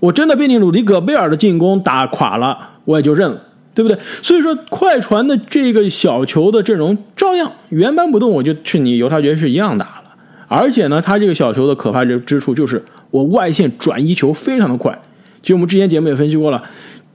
[0.00, 3.40] 我真的被你鲁迪戈贝尔的进攻打垮了，我也就认了，
[3.78, 3.96] 对不对？
[4.24, 10.16] 所以说，快船的这个小球的阵容照样原搬不动，我就去你犹他爵士一样打了。
[10.48, 15.00] 而且呢，他这个小球的可怕之之处就是我外线转移球非常的快。
[15.42, 16.60] 其实我们之前节目也分析过了，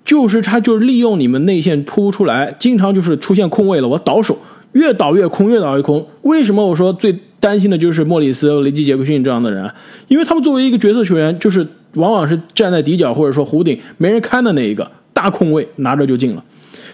[0.06, 4.38] 就是他就是利用你们内线扑不出来，经常就是出现空位了，我倒手
[4.72, 6.08] 越倒越空，越倒越空。
[6.22, 9.70] 为什么我说最担心的就是莫里斯、雷吉杰克逊这样的人？
[10.08, 14.90] 因为他们作为一个角色球员，就是往往是站在底角或者说弧顶没人看的那一个
[15.24, 16.44] 大空位拿着就进了。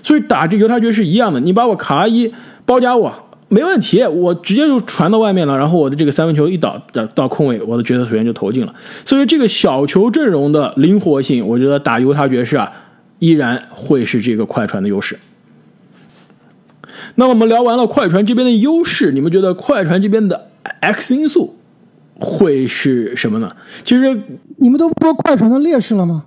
[0.03, 2.31] 所以打这犹他爵士一样的，你把我卡伊
[2.63, 3.11] 包夹我。
[3.47, 6.79] 没问题，我直接就传到外面了，然后我的这个三分球一倒
[7.15, 8.75] 到空位，我的角色球员就投进了。
[9.03, 12.71] 所以这个小球阵容的灵活性，我觉得打犹他爵士啊，
[13.17, 15.17] 依然会是这个快船的优势。
[17.15, 20.49] 那我们聊完了快船这边的优势，你们觉得快船这边的
[20.81, 21.55] X 因素
[22.19, 23.55] 会是什么呢？
[23.83, 24.21] 其实
[24.57, 26.25] 你们都不说快船的劣势了吗？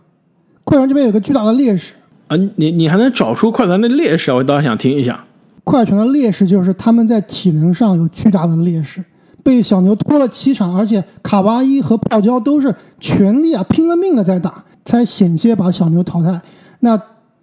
[0.72, 1.92] 快船这边有个巨大的劣势
[2.28, 4.32] 啊，你你还能找出快船的劣势？
[4.32, 5.22] 我倒想听一下。
[5.64, 9.04] 快船的劣势就是他们在体能上有巨大的劣势，
[9.42, 16.40] 被小牛拖了七场，而且卡哇伊和泡椒都是全力啊拼了命的在打，才险些把小牛淘汰。
[16.80, 16.98] 那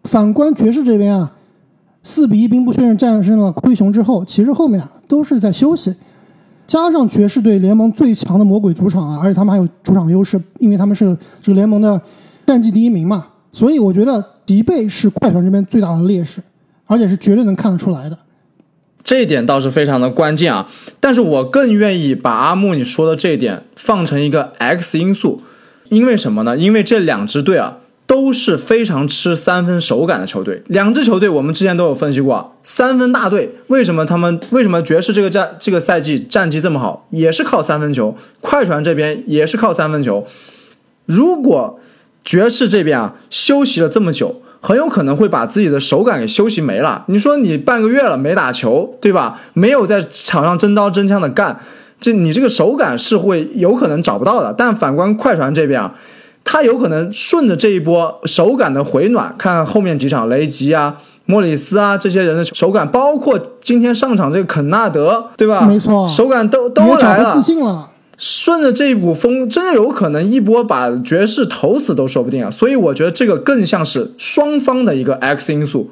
[0.06, 1.32] 反观爵士这边啊，
[2.02, 5.94] 四比一兵不血刃战胜了灰熊之后，其实后面啊都是在休息，
[6.66, 12.02] 加上爵士队联盟最强的魔鬼主场啊，而且他们还有主场优势，因为他们是这个联盟的
[12.50, 16.42] 战绩第一名嘛，所以我觉得迪贝是快船这边最大的劣势。
[16.88, 18.18] 而且是绝对能看得出来的，
[19.04, 20.68] 这一点倒是非常的关键啊！
[21.00, 25.44] 但是我更愿意把阿木你说的这一点放成一个 X 因素，
[25.90, 26.58] 因为什么呢？
[26.58, 40.26] 因为这两支队啊都是非常吃三分手感的球队，两支球队我们之前都有分析过，三分大队为什么他们为什么爵士这个战这个赛季战绩这么好，也是靠三分球，快船这边也是靠三分球。
[41.06, 41.80] 如果
[42.30, 44.42] 爵士这边啊休息了这么久。
[44.62, 47.06] 很有可能会把自己的手感给休息没了。
[47.08, 49.40] 你说你半个月了没打球，对吧？
[49.54, 51.58] 没有在场上真刀真枪的干，
[52.00, 54.54] 这你这个手感是会有可能找不到的。
[54.56, 55.96] 但反观快船这边啊，
[56.44, 65.62] 他有可能顺着这一波手感的回暖，看后面几场雷吉啊、莫里斯啊这些人的手感，包括今天上场这个肯纳德，对吧？
[65.66, 67.88] 没错，手感都都来了，自信了。
[68.20, 72.52] 顺着这一股风，真的有可能一波把爵士投死都说不定啊！
[72.52, 75.92] 所以我觉得这个更像是双方的一个 X 因素。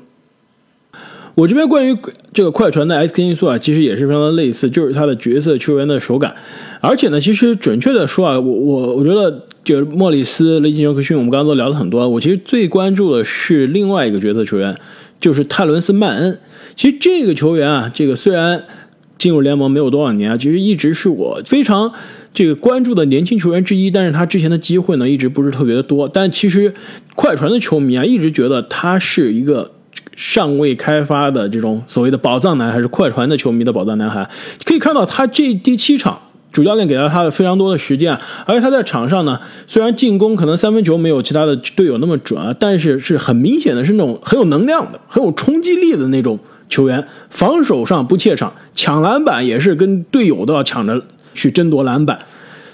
[1.35, 1.97] 我这边关于
[2.33, 6.35] 这个快船的 X 因素啊，其实也是非常的类似，就是他的角色球员的手感。
[6.81, 12.05] 而且呢，其实准确的说啊，我我我觉得就是莫里斯、雷吉·约克逊，我们刚刚都聊了很多。
[12.09, 14.75] 我其实最关注的是另外一个角色球员，
[15.21, 16.37] 就是泰伦斯·曼恩。
[16.75, 18.65] 其实这个球员啊，这个虽然。
[19.17, 21.91] 进入联盟没有多少年啊，其实一直是我非常
[22.33, 23.89] 这个关注的年轻球员之一。
[23.89, 26.07] 但是他之前的机会呢，一直不是特别的多。
[26.07, 26.73] 但其实
[27.15, 29.71] 快船的球迷啊，一直觉得他是一个
[30.15, 34.29] 尚未开发的这种所谓的宝藏男孩，是快船的球迷的宝藏男孩。
[34.63, 36.19] 可以看到他这第七场，
[36.51, 46.37] 主教练给了他非常多的时间，而且他在场上呢，虽然进攻可能三分球没有其他的队友那么准啊，但是是很明显的是那种很有能量的、很有冲击力的那种。
[46.69, 51.01] 球员防守上不怯场，抢篮板也是跟队友都要抢着
[51.33, 52.19] 去争夺篮板。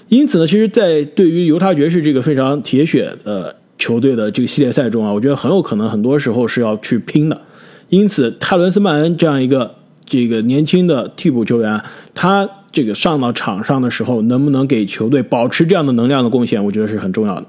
[0.08, 7.40] 因此呢，其实，在对于犹他爵士这个非常铁血的球队的这个系列赛中啊，我觉得很有可能很多时候是要去拼的。
[7.88, 11.82] 因此，泰伦斯曼恩这样一个这个年轻的替补球员，
[12.14, 17.46] 他这个上到场上的时候，能不能给球队保持这样的能量的贡献，我觉得是很重要的。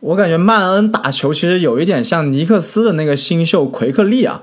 [0.00, 4.42] 我感觉曼恩打球其实有一点像尼克斯的那个新秀奎克利啊。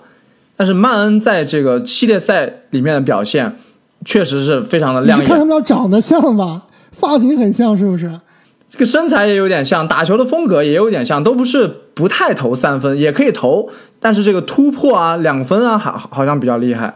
[0.57, 3.55] 但是曼恩在这个系列赛里面的表现，
[4.03, 5.25] 确实是非常的亮眼。
[5.27, 8.19] 看他们俩长得像吧，发型很像，是不是？
[8.67, 16.93] 这个身材也有点像，打球的风格也有点像，都不是不太投三分，也可以投，但是这个突破啊、两分啊，好好像比较厉害。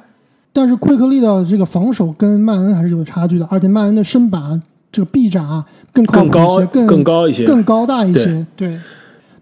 [0.52, 8.45] 但是奎克利的这个防守跟曼恩还是有差距的，而且曼恩的身板、这个臂展啊更更高、更更高一些、更高大一些。
[8.58, 8.78] 对。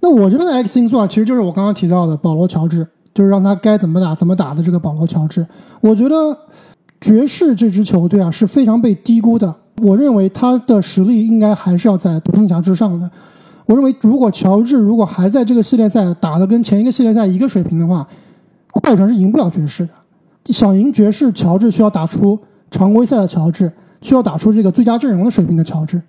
[0.01, 2.86] 那我这边的 X 因素啊，其实就是我刚刚提到的保罗乔治。
[3.19, 5.45] 就是让他该怎么打怎么打的这个保罗乔治，
[5.82, 6.15] 我觉得
[7.01, 9.53] 爵士这支球队啊是非常被低估的。
[9.82, 13.12] 我认为他的实力应该还是要在独行侠之上的。
[13.65, 18.08] 我认为如果乔治如果还在这个系列赛打的跟前一个系列赛一个水平的话，
[18.71, 19.91] 快船是赢不了爵士的。
[20.53, 22.39] 想赢爵士，乔治需要打出
[22.71, 23.69] 常规赛的乔治，
[24.01, 26.01] 需要打出这个最佳阵容的水平的乔治。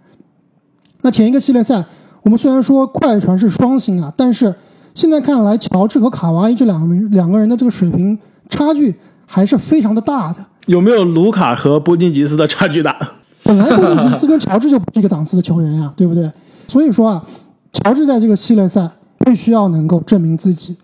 [1.01, 1.85] 那前一个系列赛，
[2.23, 4.55] 我们虽然说快船是双星啊，但是。
[5.01, 8.19] 现在看来，乔治和卡哇伊这两个人两个人的这个水平
[8.51, 10.45] 差距还是非常的大的。
[10.67, 12.95] 有没有卢卡和波金吉斯的差距大？
[13.43, 16.31] 本来波金吉斯跟乔治就不是一个档次的球员呀，对不对？
[16.69, 17.25] 所以说啊，
[17.73, 18.87] 乔治在这个系列赛
[19.21, 20.77] 必须要能够证明自己，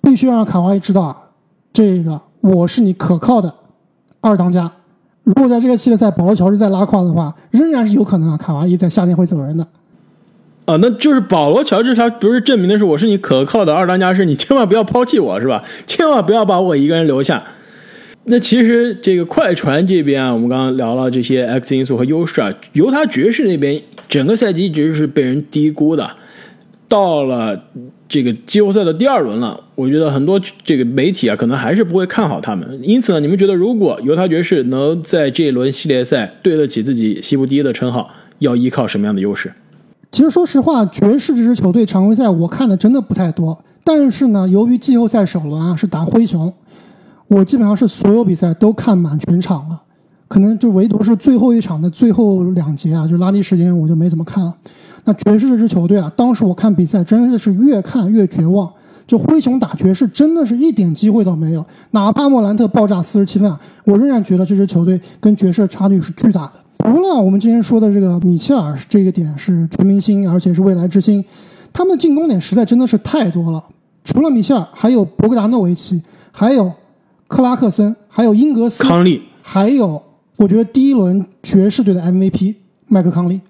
[0.00, 1.16] 必须要让卡哇伊知道啊，
[1.72, 3.54] 这个我是你可靠的
[4.20, 4.68] 二当家。
[5.22, 9.64] 如果在这个系列赛保罗乔治再拉胯的话，仍然是有可能啊，卡哇伊在夏天会走人的。
[10.70, 15.64] 啊，那就是保罗乔治他不是证明的是我是你可靠的二当家，是你千万不要抛弃我是吧？
[15.84, 17.42] 千万不要把我一个人留下。
[18.26, 26.08] 那其实这个快船这边啊，我们刚刚聊了这些 X 因素和优势啊，犹他爵士那边整个赛季一直是被人低估的，
[26.86, 27.64] 到了
[28.08, 32.78] 这个季后赛的第二轮了，我觉得很多这个媒体啊，可能还是不会看好他们。
[32.80, 39.50] 因此呢，你们觉得如果犹他爵士能在这一轮系列赛对得起自己西部第一的称号，要依靠什么样的优势？
[40.12, 46.52] 其实说实话，爵士这支球队常规赛我看的真的不太多，但是呢，由于季后赛首轮啊是打灰熊。
[47.28, 49.80] 我基本上是所有比赛都看满全场了，
[50.26, 54.52] 可能就唯独是最后一场的最后两节啊，就垃圾时间我就没怎么看了。
[55.04, 58.68] 那爵士这支球队啊，当时我看比赛真的是越看越绝望。
[59.06, 61.64] 就灰熊打爵士，真的是一点机会都没有。
[61.90, 66.52] 哪怕莫兰特爆炸四十七分啊，我仍然觉得这支球队跟爵士的差距是巨大的。
[66.82, 71.24] 除了我们之前说的这个米切尔这个点是全明星，而且是未来之星，
[71.72, 73.64] 他们的进攻点实在真的是太多了。
[74.04, 76.72] 除了米切尔，还有博格达诺维奇，还有。
[77.28, 80.02] 克拉克森，还有英格斯，康利，还有
[80.34, 82.56] 我觉得第一轮爵士队的 MVP
[82.88, 83.40] 麦克康利，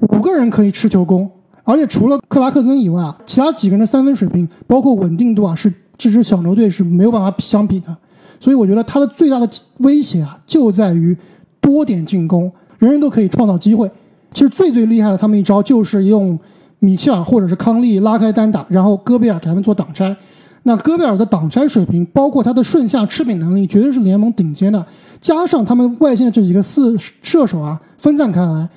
[0.00, 1.26] 五个人可以持球攻，
[1.64, 7.96] 而且除了克拉克森以外啊，其他几个人的三分水平，包括稳定度啊，是这支小牛队是没有办法相比的。
[8.38, 9.48] 所以我觉得他的最大的
[9.78, 11.16] 威胁啊，就在于
[11.62, 13.88] 多点进攻，人人都可以创造机会。
[14.34, 16.36] 其实最最厉害的他们一招就是用
[16.80, 20.16] 米切尔或者是康利拉开单打，然后戈贝尔给他们做挡拆。
[20.62, 24.84] 那戈贝尔的挡拆水平，包括他的顺下吃饼能力，绝对是联盟顶尖的。
[25.20, 28.68] 加上他们外线这几个四射手啊，分散开来，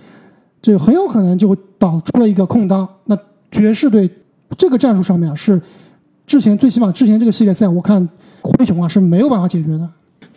[0.62, 2.88] 这很有可能就导出了一个空当。
[3.06, 3.18] 那
[3.52, 4.10] 爵士队
[4.58, 5.62] 这个战术上面是
[6.26, 8.08] 之前最起码之前这个系列赛，我看
[8.42, 9.88] 灰熊啊是没有办法解决的。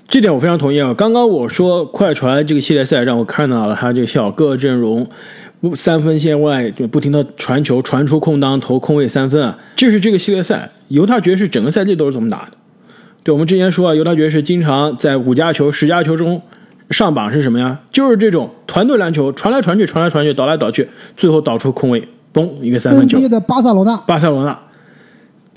[0.09, 0.95] 这点我非常同意啊！
[0.95, 5.07] 刚刚我说快船这个系列赛让我看到了他这个小个阵容。
[5.75, 9.59] 三分线外就不停的传球，传出空当，投空位三分啊！
[9.75, 12.53] 这是这个系列赛，犹他爵士整个赛季都是这么打的。
[13.25, 16.40] 对我们之前说啊，犹他爵士经常在五加球、十加球中
[16.90, 17.81] 上榜是什么呀？
[17.90, 23.19] 就是这种团队篮球，传来传去，传来传去，倒来倒去，最后导出空位，嘣一个三分球。
[23.27, 24.57] 的巴塞罗那，巴塞罗那，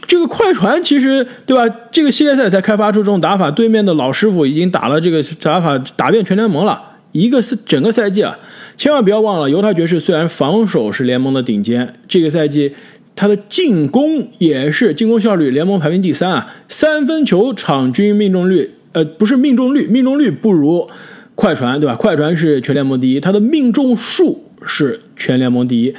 [0.10, 1.72] 这个快船其实对吧？
[1.92, 6.82] 这个系列赛才开发出这种打法，对面的老师傅已经打了这个打法，打遍全联盟了。
[7.12, 8.36] 一个是整个赛季啊，
[8.76, 12.74] 千万不要忘了，犹他爵士虽然防守是联盟的顶尖，这个赛季
[13.16, 20.90] 他的进攻也是进攻效率联盟排名第三啊，三分球场均命中率，呃，不是命中率，命中率不如
[21.36, 21.96] 快船，对吧？
[21.96, 25.94] 快船是全联盟第一，他的命中数是全联盟第一，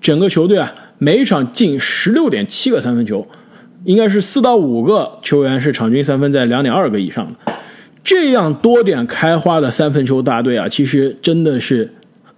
[0.00, 3.26] 整个球队啊，每场进十六点七个三分球，
[3.88, 7.52] 应该是四到五个球员是场均三分在两点二个以上的。
[8.04, 11.90] 这样多点开花的三分球大队啊，其实真的是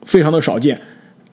[0.03, 0.81] 非常的少见，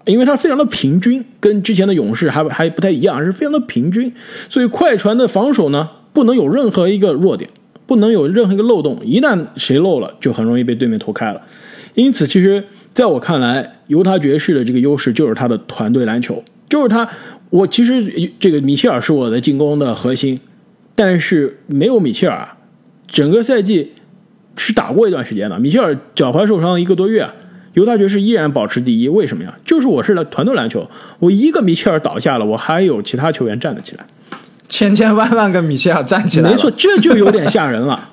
[0.05, 4.11] 因为它非常的平均，跟之前的勇士还还不太一样，是非常的平均。
[4.49, 7.47] 所以快船的防守呢，不能有任何一个弱点，
[7.85, 11.39] 不能有任何一个漏洞，一旦谁漏了，就很容易被对面投开了。
[11.93, 17.07] 因此，其实在我看来，犹他爵士的这个优势就是他的团队篮球，就是他。
[17.49, 20.39] 我其实这个米切尔是我的进攻的核心，
[20.95, 22.47] 但是没有米切尔，
[23.07, 23.93] 整个赛季。
[24.59, 27.29] 是打过一段时间的，米切尔脚踝受伤一个多月，
[27.73, 29.53] 犹他爵士依然保持第一，为什么呀？
[29.63, 34.05] 就是我是团队篮球，我一个米切尔倒下了，我还有其他球员站得起来，
[34.67, 38.09] 千千万万个米切尔站起来，没错，这就有点吓人了。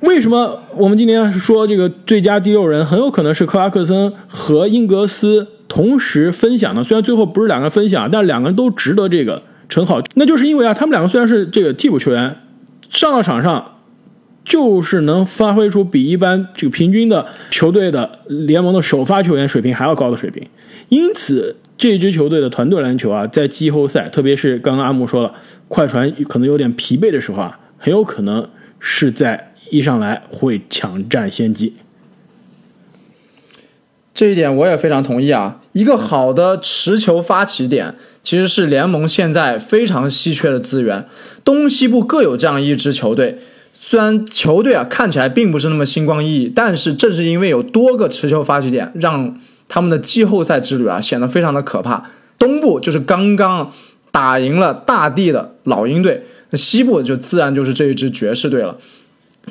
[0.00, 6.84] 为什么我们今天说这个最佳第六人很有可能是克拉克森和英格斯同时分享呢？
[6.84, 12.36] 虽然最后不是两个人分享，但两个人都值得这个称号，那就是因为啊，他们两个虽然是这个替补球员，
[12.88, 13.74] 上到场上。
[14.44, 20.42] 就是能发挥出比一般这个平均的球队的联盟的首发球员水平还要高的水平，
[20.88, 25.34] 因此这支球队的团队篮球啊，在季后赛，特别是刚刚阿木说了，
[25.68, 28.48] 快船可能有点疲惫的时候啊，很有可能
[28.80, 31.74] 是在一上来会抢占先机。
[34.14, 35.60] 这一点我也非常同意啊！
[35.72, 41.06] 一个好的持球发起点，其实是联盟现在非常稀缺的资源，
[41.44, 43.38] 东西部各有这样一支球队。
[43.72, 49.38] 虽然球队啊看起来并不是那么星光熠熠，但是正是因为有多个持球发起点，让
[49.68, 52.10] 他们的季后赛之旅啊显得非常的可怕。
[52.40, 53.72] 东部就是刚刚
[54.10, 58.76] 打赢了大地的老鹰队，那西部就自然就是这一支爵士队了。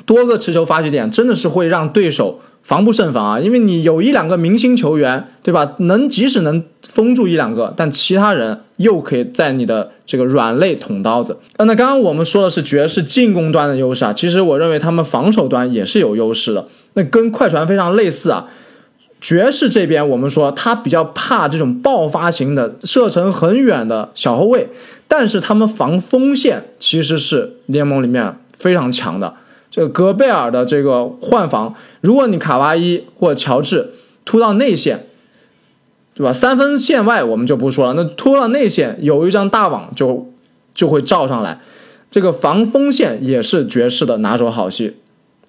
[0.06, 3.40] 多个持球发起点真的是会让对手防不胜防啊！
[3.40, 5.74] 因为你有一两个明星球员，对吧？
[5.78, 11.38] 能即使能封住一两个，但其他人又可以在你的这个软肋捅刀子。
[11.56, 16.66] 那刚刚我们说的是爵士进攻端的优势啊，其实我认为他们防守端也是有优势的。
[16.94, 18.46] 那跟快船非常类似啊。
[19.20, 24.68] 爵士这边我们说他比较怕这种爆发型的射程很远的小后卫，
[25.08, 29.34] 但是他们防锋线其实是联盟里面非常强的。
[29.70, 33.90] 这个戈贝尔的这个换防，如果你卡哇伊或乔治
[34.24, 35.06] 突到内线，
[36.14, 36.32] 对吧？
[36.32, 40.26] 三分线外我们就不说了，那突到内线有一张大网就
[40.74, 41.60] 就会罩上来。
[42.10, 44.96] 这个防锋线也是爵士的拿手好戏，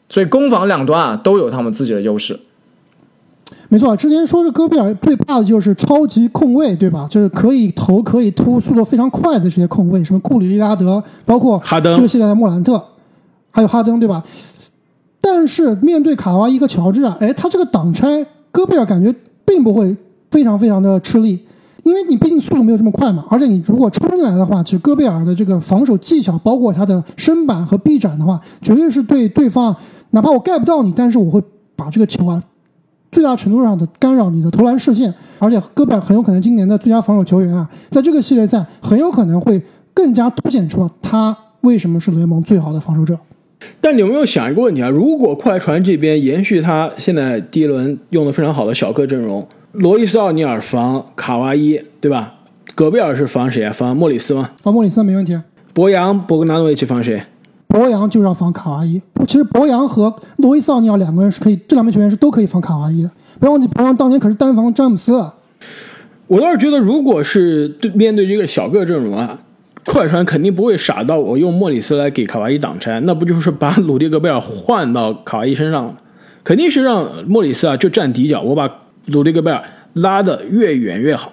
[0.10, 2.38] 所以攻防两端啊都有他们自己的优势。
[3.70, 7.08] 没错，之前说是戈贝尔最怕的就是超级控卫，对吧？
[7.10, 12.84] 就是可以投、可以突、速度非常快的这些控卫，什么库里、利拉德，包括哈登这个系列的莫兰特。
[13.60, 14.24] 还有哈登，对吧？
[15.20, 19.94] 但是面对卡哇伊和乔治啊，哎，他这个挡拆，戈贝尔感觉并不会
[20.32, 21.38] 非常非常的吃力，
[21.84, 23.26] 因为你毕竟速度没有这么快嘛。
[23.30, 29.76] 而且你如果冲进来的话，其实戈贝尔的这个防守技巧，包括他的身板和臂展的话，绝对是对对方，
[30.12, 31.44] 哪怕我盖不到你，但是我会
[31.76, 32.42] 把这个球啊，
[33.12, 35.14] 最大程度上的干扰你的投篮视线。
[35.38, 39.62] 而且戈贝尔很有可能今年的最佳防守球员啊，在这个系列赛很有可能会
[39.94, 43.20] 更加凸显出他为什么是联盟最好的防守者。
[43.82, 44.90] 但你有没有想一个问题啊？
[44.90, 52.36] 如果快船这边延续他现在第一轮用的非常好的小个阵容，罗伊斯奥尼尔防卡哇伊，对吧？
[52.76, 53.74] 戈贝尔是防谁啊？
[53.74, 54.52] 防莫里斯吗？
[54.62, 55.38] 防莫里斯没问题。
[55.74, 57.22] 博扬、博格纳诺维奇防谁？
[57.68, 59.02] 博扬就是要防卡哇伊。
[59.28, 63.12] 其实博扬和罗伊斯奥尼尔两个人是可以，这两名球员是都可以防卡哇伊的。
[63.40, 65.24] 不要忘记，博扬当年可是单防詹姆斯。
[66.28, 69.40] 我倒是觉得，如果是对面对这个小个阵容啊。
[69.86, 75.96] 快船肯定不会傻到我用莫里斯来给卡哇伊挡拆，那不就是把鲁迪戈贝尔换到卡哇伊身上了？
[76.44, 78.70] 肯定是让莫里斯啊就站底角，我把
[79.06, 79.64] 鲁迪戈贝尔
[79.94, 81.32] 拉得越远越好，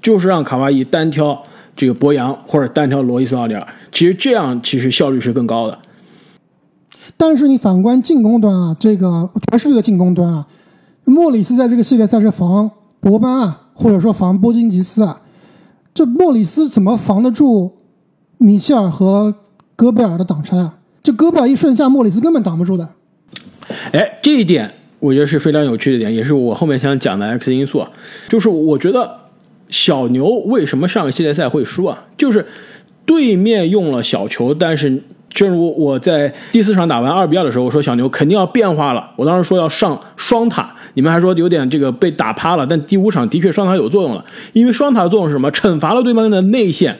[0.00, 1.40] 就是让卡哇伊单挑
[1.76, 3.66] 这个博扬或者单挑罗伊斯奥尼尔。
[3.92, 5.78] 其实这样其实效率是更高的。
[7.16, 10.46] 但是你反观进攻端啊，这个爵士队的进攻端啊，
[11.04, 12.70] 莫里斯在这个系列赛是防
[13.00, 15.20] 博班啊，或者说防波金吉斯啊，
[15.94, 17.72] 这莫里斯怎么防得住？
[18.42, 19.34] 米切尔和
[19.76, 22.88] 戈贝尔的挡拆啊，这戈贝尔一顺下，莫里斯根本挡不住的。
[23.92, 27.90] 哎，这一点我觉得是非常有趣的点，也是我后面想讲的 X 因素啊。
[28.28, 29.10] 就是我觉得
[29.68, 32.04] 小牛为什么上个系列赛会输啊？
[32.16, 32.46] 就是
[33.06, 39.10] 对面用了小球，但是正如我在第四场打完二比二的时候，我说小牛肯定要变化了。
[39.16, 42.66] 我当时说要上双塔，你们还说有点这个被打趴了。
[42.66, 45.50] 但第五场的确双塔有作用了，因为双塔的作用是什么？
[45.52, 46.98] 惩罚了对方的内线。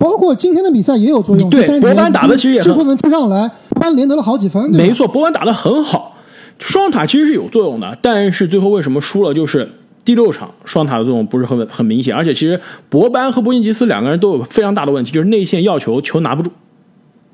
[0.00, 1.50] 包括今天的比赛也有作用。
[1.50, 4.70] 对，博班打的其实也之所能追上来，博班连得了好几分。
[4.70, 6.16] 没错，博班打的很好，
[6.58, 9.34] 双塔其实是有作用的，但是最后为什么输了？
[9.34, 9.70] 就是
[10.02, 16.50] 第六场双塔的作用不是很很明显，而且其实博班和波金吉斯两个人都有非常大的问题，就是内线要球球拿不住。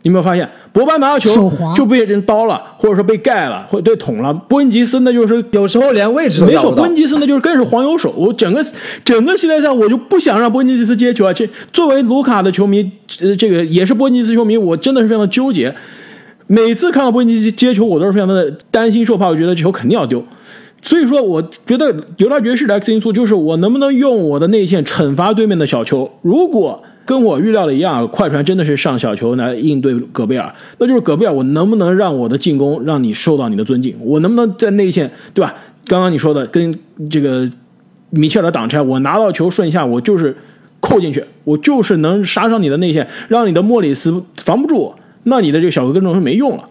[0.07, 4.33] 你有没有发现，博班拿到球就被人刀了，或者说被盖了，或者被捅了。
[4.33, 8.15] 波恩吉斯那就是有时候连位置都没错，波恩吉斯那就是更是黄油手。
[8.17, 8.65] 我整个
[9.05, 11.33] 整个系列赛我就不想让波恩吉斯接球啊！
[11.33, 12.89] 这作为卢卡的球迷，
[13.21, 15.75] 呃，这个也是波恩吉斯球迷，我真的是非常的纠结。
[16.47, 20.25] 每次看到波恩吉斯接球，我都是非常的担心受怕，我觉得球肯定要丢。
[20.83, 26.09] 所以说，我觉得犹他爵士的 X 因素就是我能不能用我的内线惩罚对面的小球。
[26.23, 33.97] 如果跟我预料的一样，快船真的是上小球来应对戈贝尔，那就是戈贝尔，我能不能让我的进攻让你受到你的尊敬？
[34.01, 35.55] 我能不能在内线，对吧？
[35.87, 36.77] 刚刚你说的跟
[37.09, 37.49] 这个
[38.11, 40.37] 米切尔的挡拆，我拿到球顺下，我就是
[40.81, 46.65] 扣进去，我就是能杀伤你的内线，让你的莫里斯防不住我，那你的这个小个跟中是没用了。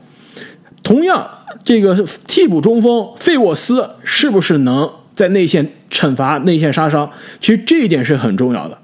[0.84, 1.26] 同样，
[1.64, 7.10] 这个替补中锋费沃斯是不是能在内线惩罚内线杀伤？
[7.40, 8.78] 其实这一点是很重要的。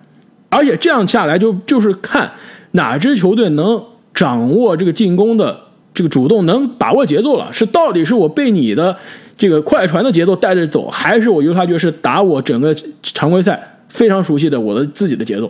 [0.51, 2.29] 而且这样下来，就就是看
[2.73, 3.81] 哪支球队能
[4.13, 5.57] 掌握这个进攻的
[5.93, 7.51] 这个主动，能把握节奏了。
[7.51, 8.95] 是到底是我被你的
[9.37, 15.49] 这个快船的节奏带着走，还是我犹他爵士打我整个常规赛非常熟悉的我的自己的节奏？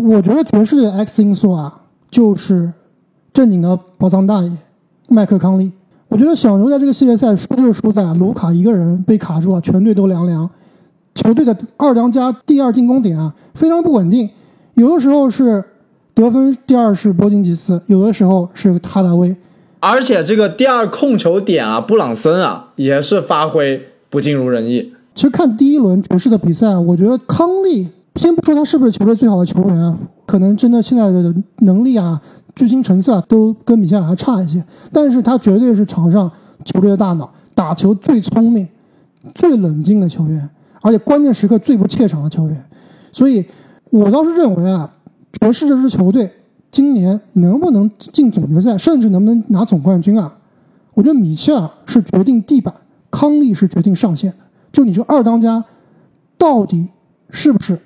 [0.00, 1.80] 我觉得爵士的 X 因素啊，
[2.10, 2.72] 就是
[3.32, 4.50] 正经的宝藏大爷
[5.08, 5.70] 麦克康利。
[6.08, 10.48] 我觉得小牛在这个系列赛输就输在卢卡一个人被卡住啊，全队都凉凉。
[11.14, 14.30] 球队的二当家第二进攻点啊，非常不稳定。
[14.78, 15.62] 有的时候是
[16.14, 19.34] 得分第二是波金吉斯，有的时候是哈达威，
[19.80, 24.92] 而且这个第二控球点啊，布朗森啊也是发挥不尽如人意。
[25.16, 32.20] 其实看第一轮爵士的比赛，我觉得康利先不说他是不是球队最好的球员啊，可能真的现在的能力啊、
[32.54, 34.62] 巨星成色啊，都跟米切尔还差一些，
[34.92, 36.30] 但是他绝对是场上
[36.64, 38.68] 球队的大脑，打球最聪明、
[39.34, 40.48] 最冷静的球员，
[40.82, 42.64] 而且关键时刻最不怯场的球员。
[43.10, 43.44] 所以，
[43.90, 44.92] 我倒是认为啊，
[45.40, 46.30] 爵士这支球队
[46.70, 50.36] 今年能不能进总决赛，甚至能不能拿总冠军啊？
[50.94, 52.74] 我觉得米切尔是决定地板，
[53.10, 54.36] 康利是决定上限的。
[54.72, 55.64] 就你这二当家，
[56.36, 56.88] 到底
[57.30, 57.78] 是不是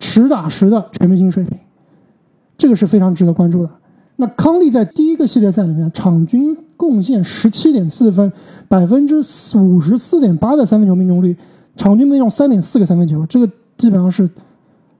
[0.00, 1.58] 实打实的全明星水平？
[2.58, 3.70] 这个是非常值得关注的。
[4.16, 8.32] 那康利在第一个系列赛里面，场均贡献十七点四分，
[8.66, 9.16] 百分之
[9.58, 11.36] 五十四点八的三分球命中率，
[11.76, 14.28] 场均命中三点四个三分球，这个基本上是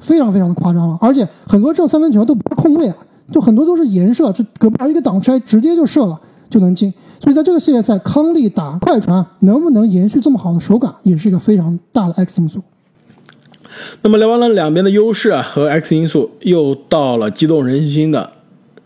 [0.00, 0.98] 非常非常的夸张了。
[1.00, 2.96] 而且很多这三分球都不是空位啊，
[3.30, 6.92] 就很多都是颜射，就隔壁一个挡拆直接就射了就能进。
[7.18, 12.60] 所以在这个系列赛，康利打快船能不能延续这么好的手感，也是一个非常大的 X 因素。
[14.02, 18.32] 那么聊完了两边的优势啊和 X 因素，又到了激动人心的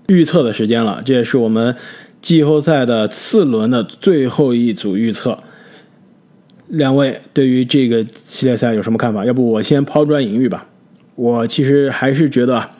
[0.08, 1.02] 预测的时间了。
[1.04, 1.74] 这也是我们
[2.22, 5.38] 季后赛的次轮的最后一组预测。
[6.68, 9.24] 两位对于这个系列赛有什么看法？
[9.24, 10.66] 要不我先抛砖引玉吧。
[11.20, 12.70] 我其实还是觉得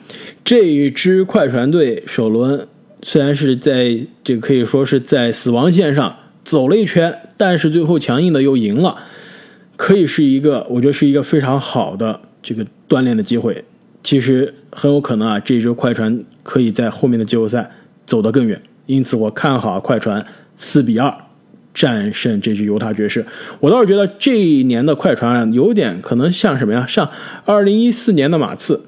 [0.43, 2.67] 这一支快船队首轮
[3.03, 8.97] 虽然是在这个可以说是在死亡线上走了一圈，但是最后强硬的又赢了。
[9.77, 13.63] 可以是一个，我觉得是一个非常好的这个锻炼的机会。
[14.01, 17.69] 其实很有可能啊，这支快船可以在后面的季后赛
[18.07, 18.59] 走得更远。
[18.87, 20.25] 因此，我看好快船
[20.57, 21.15] 四比二
[21.73, 23.25] 战胜这支犹他爵士。
[23.59, 26.85] 我倒是觉得这一年的快船，有点可能像什么呀？
[26.87, 27.09] 像
[27.45, 28.81] 二零一四年的马刺，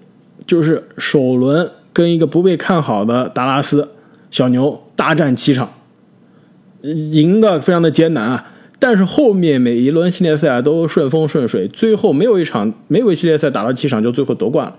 [0.46, 3.90] 就是首轮跟一个不被看好的达拉斯
[4.32, 5.72] 小牛大战七场，
[6.82, 8.52] 赢得非常的艰难啊。
[8.80, 14.76] 但是后面每一轮系列赛都顺风顺水，最后没有一场没有系列赛打了七场就最后夺冠了。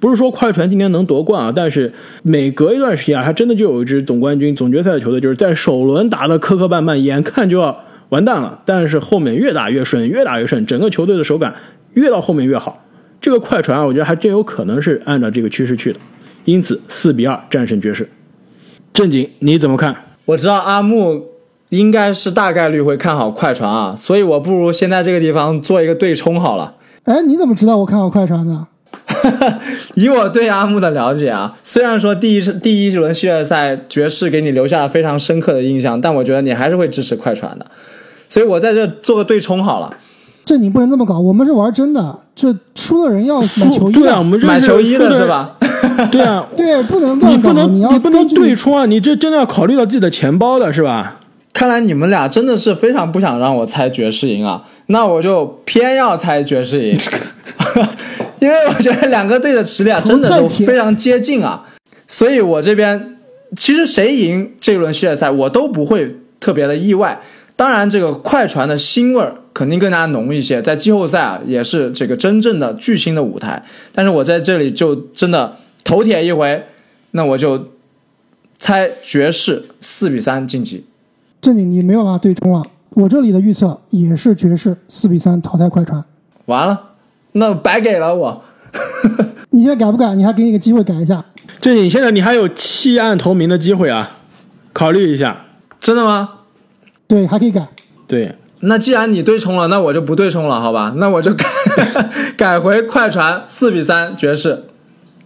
[0.00, 1.92] 不是说快船今年能夺冠啊，但是
[2.22, 7.76] 每隔一段时间啊，还真的就有一支总冠军、总决赛的球队，就是在首轮打得磕磕绊绊，眼看就要
[8.10, 11.54] 完蛋了，但是后面越打越顺，越打越顺，整个球队的手感
[11.94, 12.84] 越到后面越好。
[13.20, 15.98] 这个快船啊，我觉得还真有可能是按照这个趋势去的，
[16.44, 18.08] 因此四比二战胜爵士。
[18.92, 19.96] 正经你怎么看？
[20.24, 21.26] 我知道阿木。
[21.70, 26.76] 应该是大概率会看好快船啊，所以我不如先在这个地方做一个对冲好了。
[27.04, 28.66] 哎，你怎么知道我看好快船的？
[29.94, 37.66] 以我对阿木的了解啊，虽然说第一第一轮系列赛爵士给你留下了非常深刻的印象，但我觉得你还是会支持快船的，
[38.28, 39.92] 所以我在这做个对冲好了。
[40.44, 45.56] 这你不能这么搞，我们是玩真的，这输的人要买球衣对啊，我们买球衣的是吧？
[46.10, 51.20] 对啊，对，不能你不能你你不能对冲啊，你这真的要考虑到自己的钱包的是吧？
[51.52, 56.96] 看来你们俩真的是非常不想让我猜爵士赢啊，那我就偏要猜爵士赢，
[58.40, 61.64] 因为我觉得两个队的实力啊真的都非常接近啊，
[62.06, 63.16] 所以我这边
[63.56, 67.20] 其实谁赢这轮系列赛我都不会特别的意外。
[67.56, 73.60] 当然，这个快船的腥味儿肯定更加浓一些，在季后赛啊也是这个真正的巨星的舞台。
[73.92, 76.64] 但是我在这里就真的头铁一回，
[77.10, 77.70] 那我就
[78.60, 80.86] 猜爵士四比三晋级。
[81.40, 82.62] 正经，你没有办法对冲了。
[82.90, 86.04] 我这里的预测也是爵士四比三淘汰快船。
[86.46, 86.87] 完了，
[87.38, 88.42] 那白给了我。
[89.50, 90.14] 你现在改不改？
[90.14, 91.24] 你还给你个机会改一下。
[91.60, 94.18] 就你，现在你还有弃暗投明的机会啊，
[94.72, 95.44] 考虑一下。
[95.80, 96.30] 真的吗？
[97.06, 97.66] 对，还可以改。
[98.06, 100.94] 对，那既然你对冲了，那我就不对冲了，好吧？
[100.96, 101.46] 那我就改
[102.36, 104.64] 改回快船四比三爵士。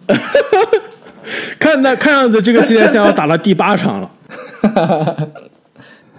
[1.59, 4.11] 看那看样子，这个系列赛要打到第八场了。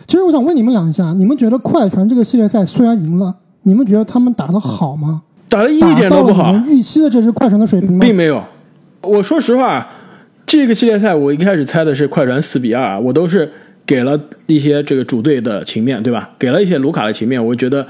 [0.07, 5.21] 其实我想问你们两一下，你们觉得快船这个系列赛虽然赢了，你们觉得他们打的好吗？
[5.53, 6.51] 打的一点都不好。
[6.67, 7.99] 预期的这支快船的水平吗？
[8.01, 8.43] 并没有。
[9.01, 9.87] 我说实话，
[10.47, 13.47] 这个系列赛我一开始猜的是快船四比二，我都是
[13.85, 16.31] 给了一些这个主队的情面，对吧？
[16.39, 17.45] 给了一些卢卡的情面。
[17.45, 17.85] 我觉得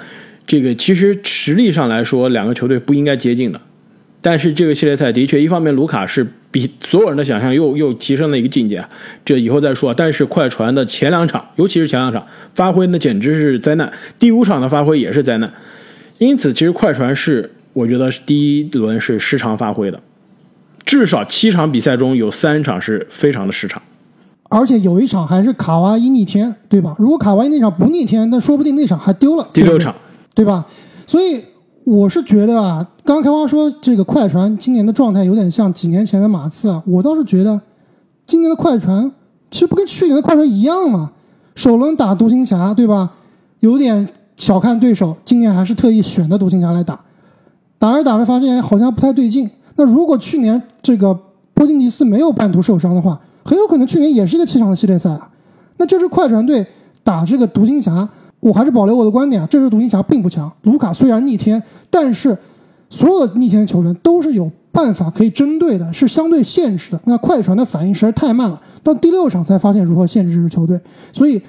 [0.46, 3.62] 这个其实实力上来说，两个球队不应该接近的。
[4.22, 8.84] 但是这个系列赛的确，一方面卢卡是比所有人的想象又又提升了一个境界，
[9.24, 9.94] 这以后再说。
[9.94, 15.54] 但是快船的前两场，尤其是前两场发挥那简直是灾难，第五场的发挥也是灾难。
[16.20, 20.00] 因此，其实快船是我觉得第一轮是失常发挥的，
[20.86, 23.82] 至少七场比赛中有三场是非常的失常，
[24.50, 26.96] 而且有一场还是卡哇伊逆天，对吧？
[26.98, 29.48] 如果卡哇伊那场不逆天，那说不定那场还丢了。
[29.52, 29.94] 第六场，
[30.34, 30.66] 对吧？
[31.06, 31.42] 所以。
[31.86, 37.60] 我是觉得啊，刚刚开花说这个快船今年的状态有点像几年前的马刺啊，我倒是觉得
[38.26, 39.12] 今年的快船
[39.52, 41.12] 其实不跟去年的快船一样嘛。
[41.56, 43.12] 首轮打独行侠对吧？
[43.60, 44.08] 有点
[44.38, 46.98] 小看对手，今年还是特意选的独行侠来打，
[47.80, 49.50] 打着打着发现好像不太对劲。
[49.76, 51.18] 那如果去年这个
[51.54, 55.30] 波金尼斯没有半途受伤的话，很有可能去年也是一个七场的系列赛啊。
[55.78, 56.66] 那这支快船队
[57.04, 58.08] 打这个独行侠，
[58.40, 60.52] 我还是保留我的观点啊，这支独行侠并不强。
[60.62, 62.38] 卢卡虽然逆天，但是
[62.90, 67.02] 所有的逆天球员都是有办法可以针对的，是相对限制的。
[67.06, 70.80] 那快船的反应实在太慢了，到第六场才发现如何限制这支球队。
[71.12, 71.42] 所以，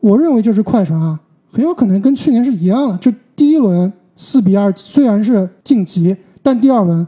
[0.00, 1.18] 我认为这支快船啊，
[1.52, 2.96] 很有可能跟去年是一样的。
[2.98, 7.06] 就第一轮四比二虽然是晋级，但第二轮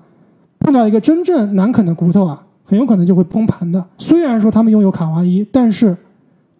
[0.58, 3.84] 碰到一个真正难啃的骨头啊，很有可能就会崩盘的。
[3.98, 5.94] 虽然说他们拥有卡哇伊，但是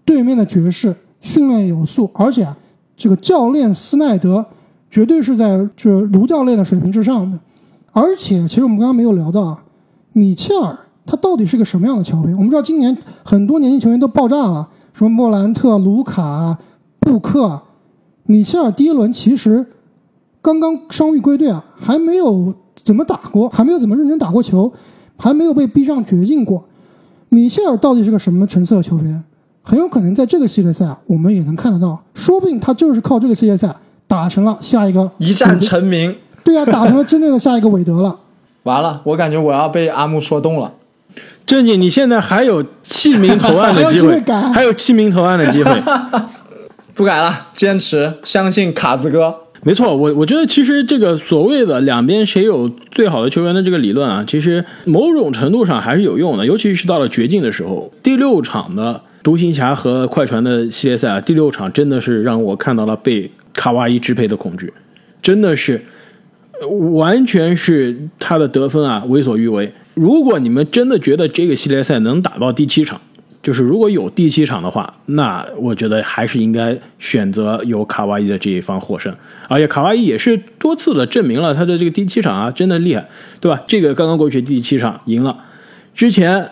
[0.05, 2.46] 对面的爵士训练有素，而且，
[2.94, 4.44] 这个教练斯奈德
[4.90, 7.40] 绝对是在这卢教练的水平之上的。
[7.92, 9.64] 而且，其实我们刚刚没有聊到啊，
[10.12, 12.36] 米切尔他到底是个什么样的球员？
[12.36, 12.94] 我们知道今年
[13.24, 16.59] 很多年轻球员都爆炸了，什么莫兰特、卢卡、
[17.00, 17.62] 布克，
[18.24, 19.66] 米切尔第一轮其实
[20.43, 24.72] 刚刚伤愈归队啊，还没有怎么打过，还没有怎么认真打过球，
[25.16, 26.64] 还没有被逼上绝境过。
[27.28, 29.22] 米切尔到底是个什么成色的球员？
[29.62, 33.72] 很有可能在这个系列赛啊，我们也能看得到，说不定他就是靠这个系列赛
[34.09, 36.14] 打成了下一个一战成名。
[36.43, 38.18] 对啊，打成了真正的下一个韦德了。
[38.64, 40.72] 完了，我感觉我要被阿木说动了。
[41.47, 44.20] 正经，你现在还有弃 名投案的机会，
[44.53, 45.80] 还有弃名投案的机会。
[46.95, 49.32] 不改了，坚持相信卡子哥。
[49.65, 57.93] 没错，我我觉得其实这个所谓的两边谁有最好的球员的这个理论啊，其实某种程度上还是有用的，尤其是到了绝境的时候。
[58.03, 64.73] 第六场的独行侠和快船的系列赛啊，第六场真的是让我看到了被卡哇伊支配的恐惧，
[65.23, 65.81] 真的是。
[66.93, 69.73] 完全是他的得分啊，为所欲为。
[69.95, 73.01] 如果你们真的觉得这个系列赛能打到第七场，
[73.43, 79.12] 就是如果有第七场的话，那我觉得还是应该选择由卡哇伊的这一方获胜。
[79.49, 83.05] 而且卡哇伊也是多次的证明了他的这个第七场啊，真的厉害，
[83.40, 83.61] 对吧？
[83.66, 85.36] 这个刚刚过去第七场赢了，
[85.93, 86.49] 之前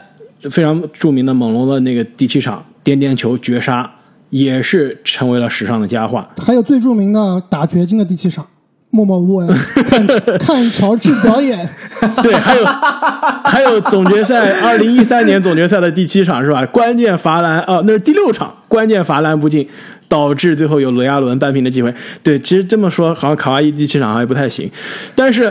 [0.51, 3.88] 非常著名的猛龙的那个第七场颠颠球绝杀，
[4.30, 6.28] 也是成为了史上的佳话。
[6.38, 8.45] 还有最著名的打掘金的第七场。
[8.91, 9.49] 默默无闻，
[9.86, 10.07] 看
[10.38, 11.68] 看乔治表演。
[12.22, 16.66] 对，还有还有总决赛，二零一三年总决赛的第七场是吧？
[16.66, 19.68] 关键罚篮啊，那是第六场，关键罚篮不进，
[20.09, 21.95] 导致最后有雷亚伦扳平的机会。
[22.22, 24.68] 对，其实这么说，好像卡哇伊第七场还不太行。
[25.14, 25.49] 但是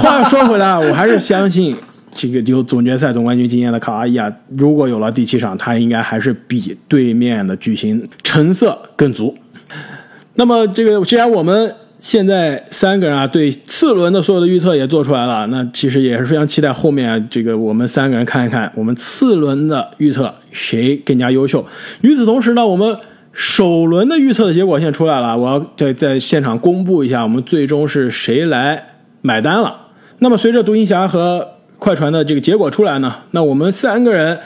[0.00, 1.76] 话说回来， 我还是相信
[2.12, 9.36] 这个有总决赛总冠军经验的卡哇伊啊，如果有了第七场，他应该还是比对面的巨星成色更足。
[10.34, 11.72] 那么这个，既然我们。
[12.02, 15.46] 现在三个人啊，对次轮的所有的预测也做出来了。
[15.46, 21.64] 那其实也是非常期待后面这个我们三个人看一看我们次轮的预测谁更加优秀。
[22.00, 22.98] 与此同时呢，我们
[23.30, 28.84] 首轮的预测的结果现在出来了，我要在在现场公布一下我们最终是谁来
[29.20, 29.72] 买单了。
[30.18, 31.46] 那么随着独行侠和
[31.78, 34.36] 快船的这个结果出来呢，那我们三个人，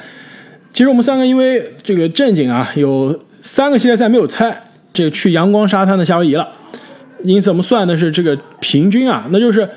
[0.75, 6.47] 其实我们三个因为这个正经啊，有三个系列赛没有猜，这个去阳光沙滩的夏威夷了。
[7.25, 9.69] 因此，我们算的是这个平均啊，那就是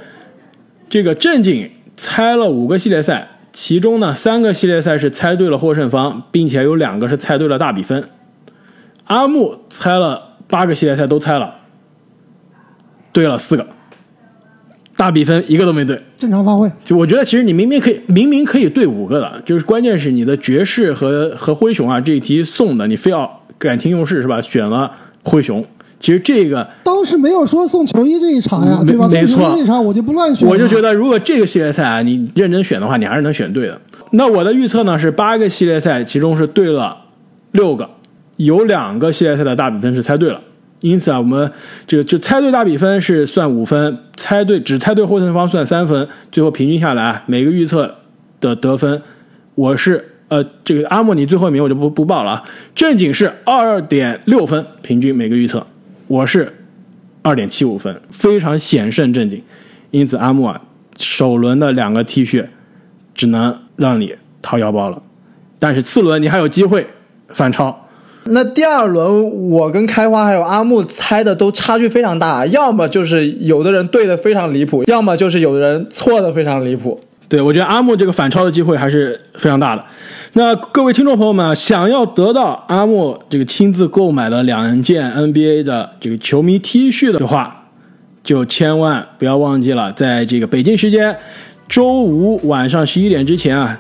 [0.90, 8.10] 这个正经猜了五个系列赛，其中呢三个系列赛是猜对了获胜方，并且有两个是猜对了大比分。
[9.06, 11.56] 阿木猜了八个系列赛都猜了，
[13.12, 13.66] 对了四个，
[14.96, 16.72] 大比分一个都没对，正常发挥。
[16.86, 24.40] 就我觉得，其实你明明可以，明明可以对五个的，就是关键是你的爵士和和灰熊啊这一题送的，你非要感情用事是吧？
[24.42, 24.92] 选了
[25.24, 25.66] 灰熊。
[26.00, 29.08] 其实这个当时没有说送球衣这一场呀，对吧？
[29.12, 30.48] 没错，这一场我就不乱选。
[30.48, 33.80] 我就觉得，如果这个系列赛啊，你认真选的话，你还是能选对的。
[34.12, 36.98] 那我的预测呢是八个系列赛，其中是对了
[37.52, 37.90] 六个，
[38.38, 40.40] 有两个系列赛的大比分是猜对了。
[40.80, 41.52] 因此啊，我们
[41.86, 46.08] 这个就猜对大比分是算五分，猜对只猜对获胜方算三分。
[46.32, 47.94] 最后平均下来，每个预测
[48.40, 49.02] 的得分，
[49.56, 52.44] 我是呃这个阿莫尼最后一名我就不不报了啊。
[52.74, 55.68] 正经是二点六分，平均每个预测。
[56.10, 56.52] 我是
[57.22, 59.44] 二点七五分，非常险胜正经，
[59.92, 60.60] 因此阿木啊，
[60.98, 62.48] 首轮的两个 T 恤
[63.14, 65.00] 只能让你掏腰包了，
[65.60, 66.88] 但是次轮你还有机会
[67.28, 67.86] 反超。
[68.24, 77.00] 那第二轮我跟开花还有阿木猜的都差距非常大，要么就是有的人对的非常离谱，要么就是有的人错的非常离谱。
[77.30, 79.86] 对我觉得阿木这个反超的机会还是非常大的。
[80.34, 87.68] 那各位听众朋友们，想要得到阿木这个亲自购买的两件 NBA 的这个球迷 T 恤的话，
[88.24, 91.16] 就千万不要忘记了，在这个北京时间
[91.68, 93.80] 周五晚上十一点之前啊，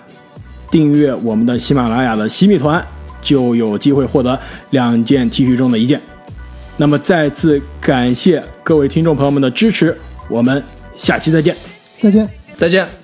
[0.69, 2.83] 订阅我们的喜马拉雅的喜米团，
[3.19, 4.39] 就有机会获得
[4.69, 5.99] 两件 T 恤中的一件。
[6.77, 9.97] 那么再次感谢各位听众朋友们的支持，
[10.29, 10.63] 我们
[10.95, 11.55] 下期再见，
[11.99, 12.98] 再见，再见。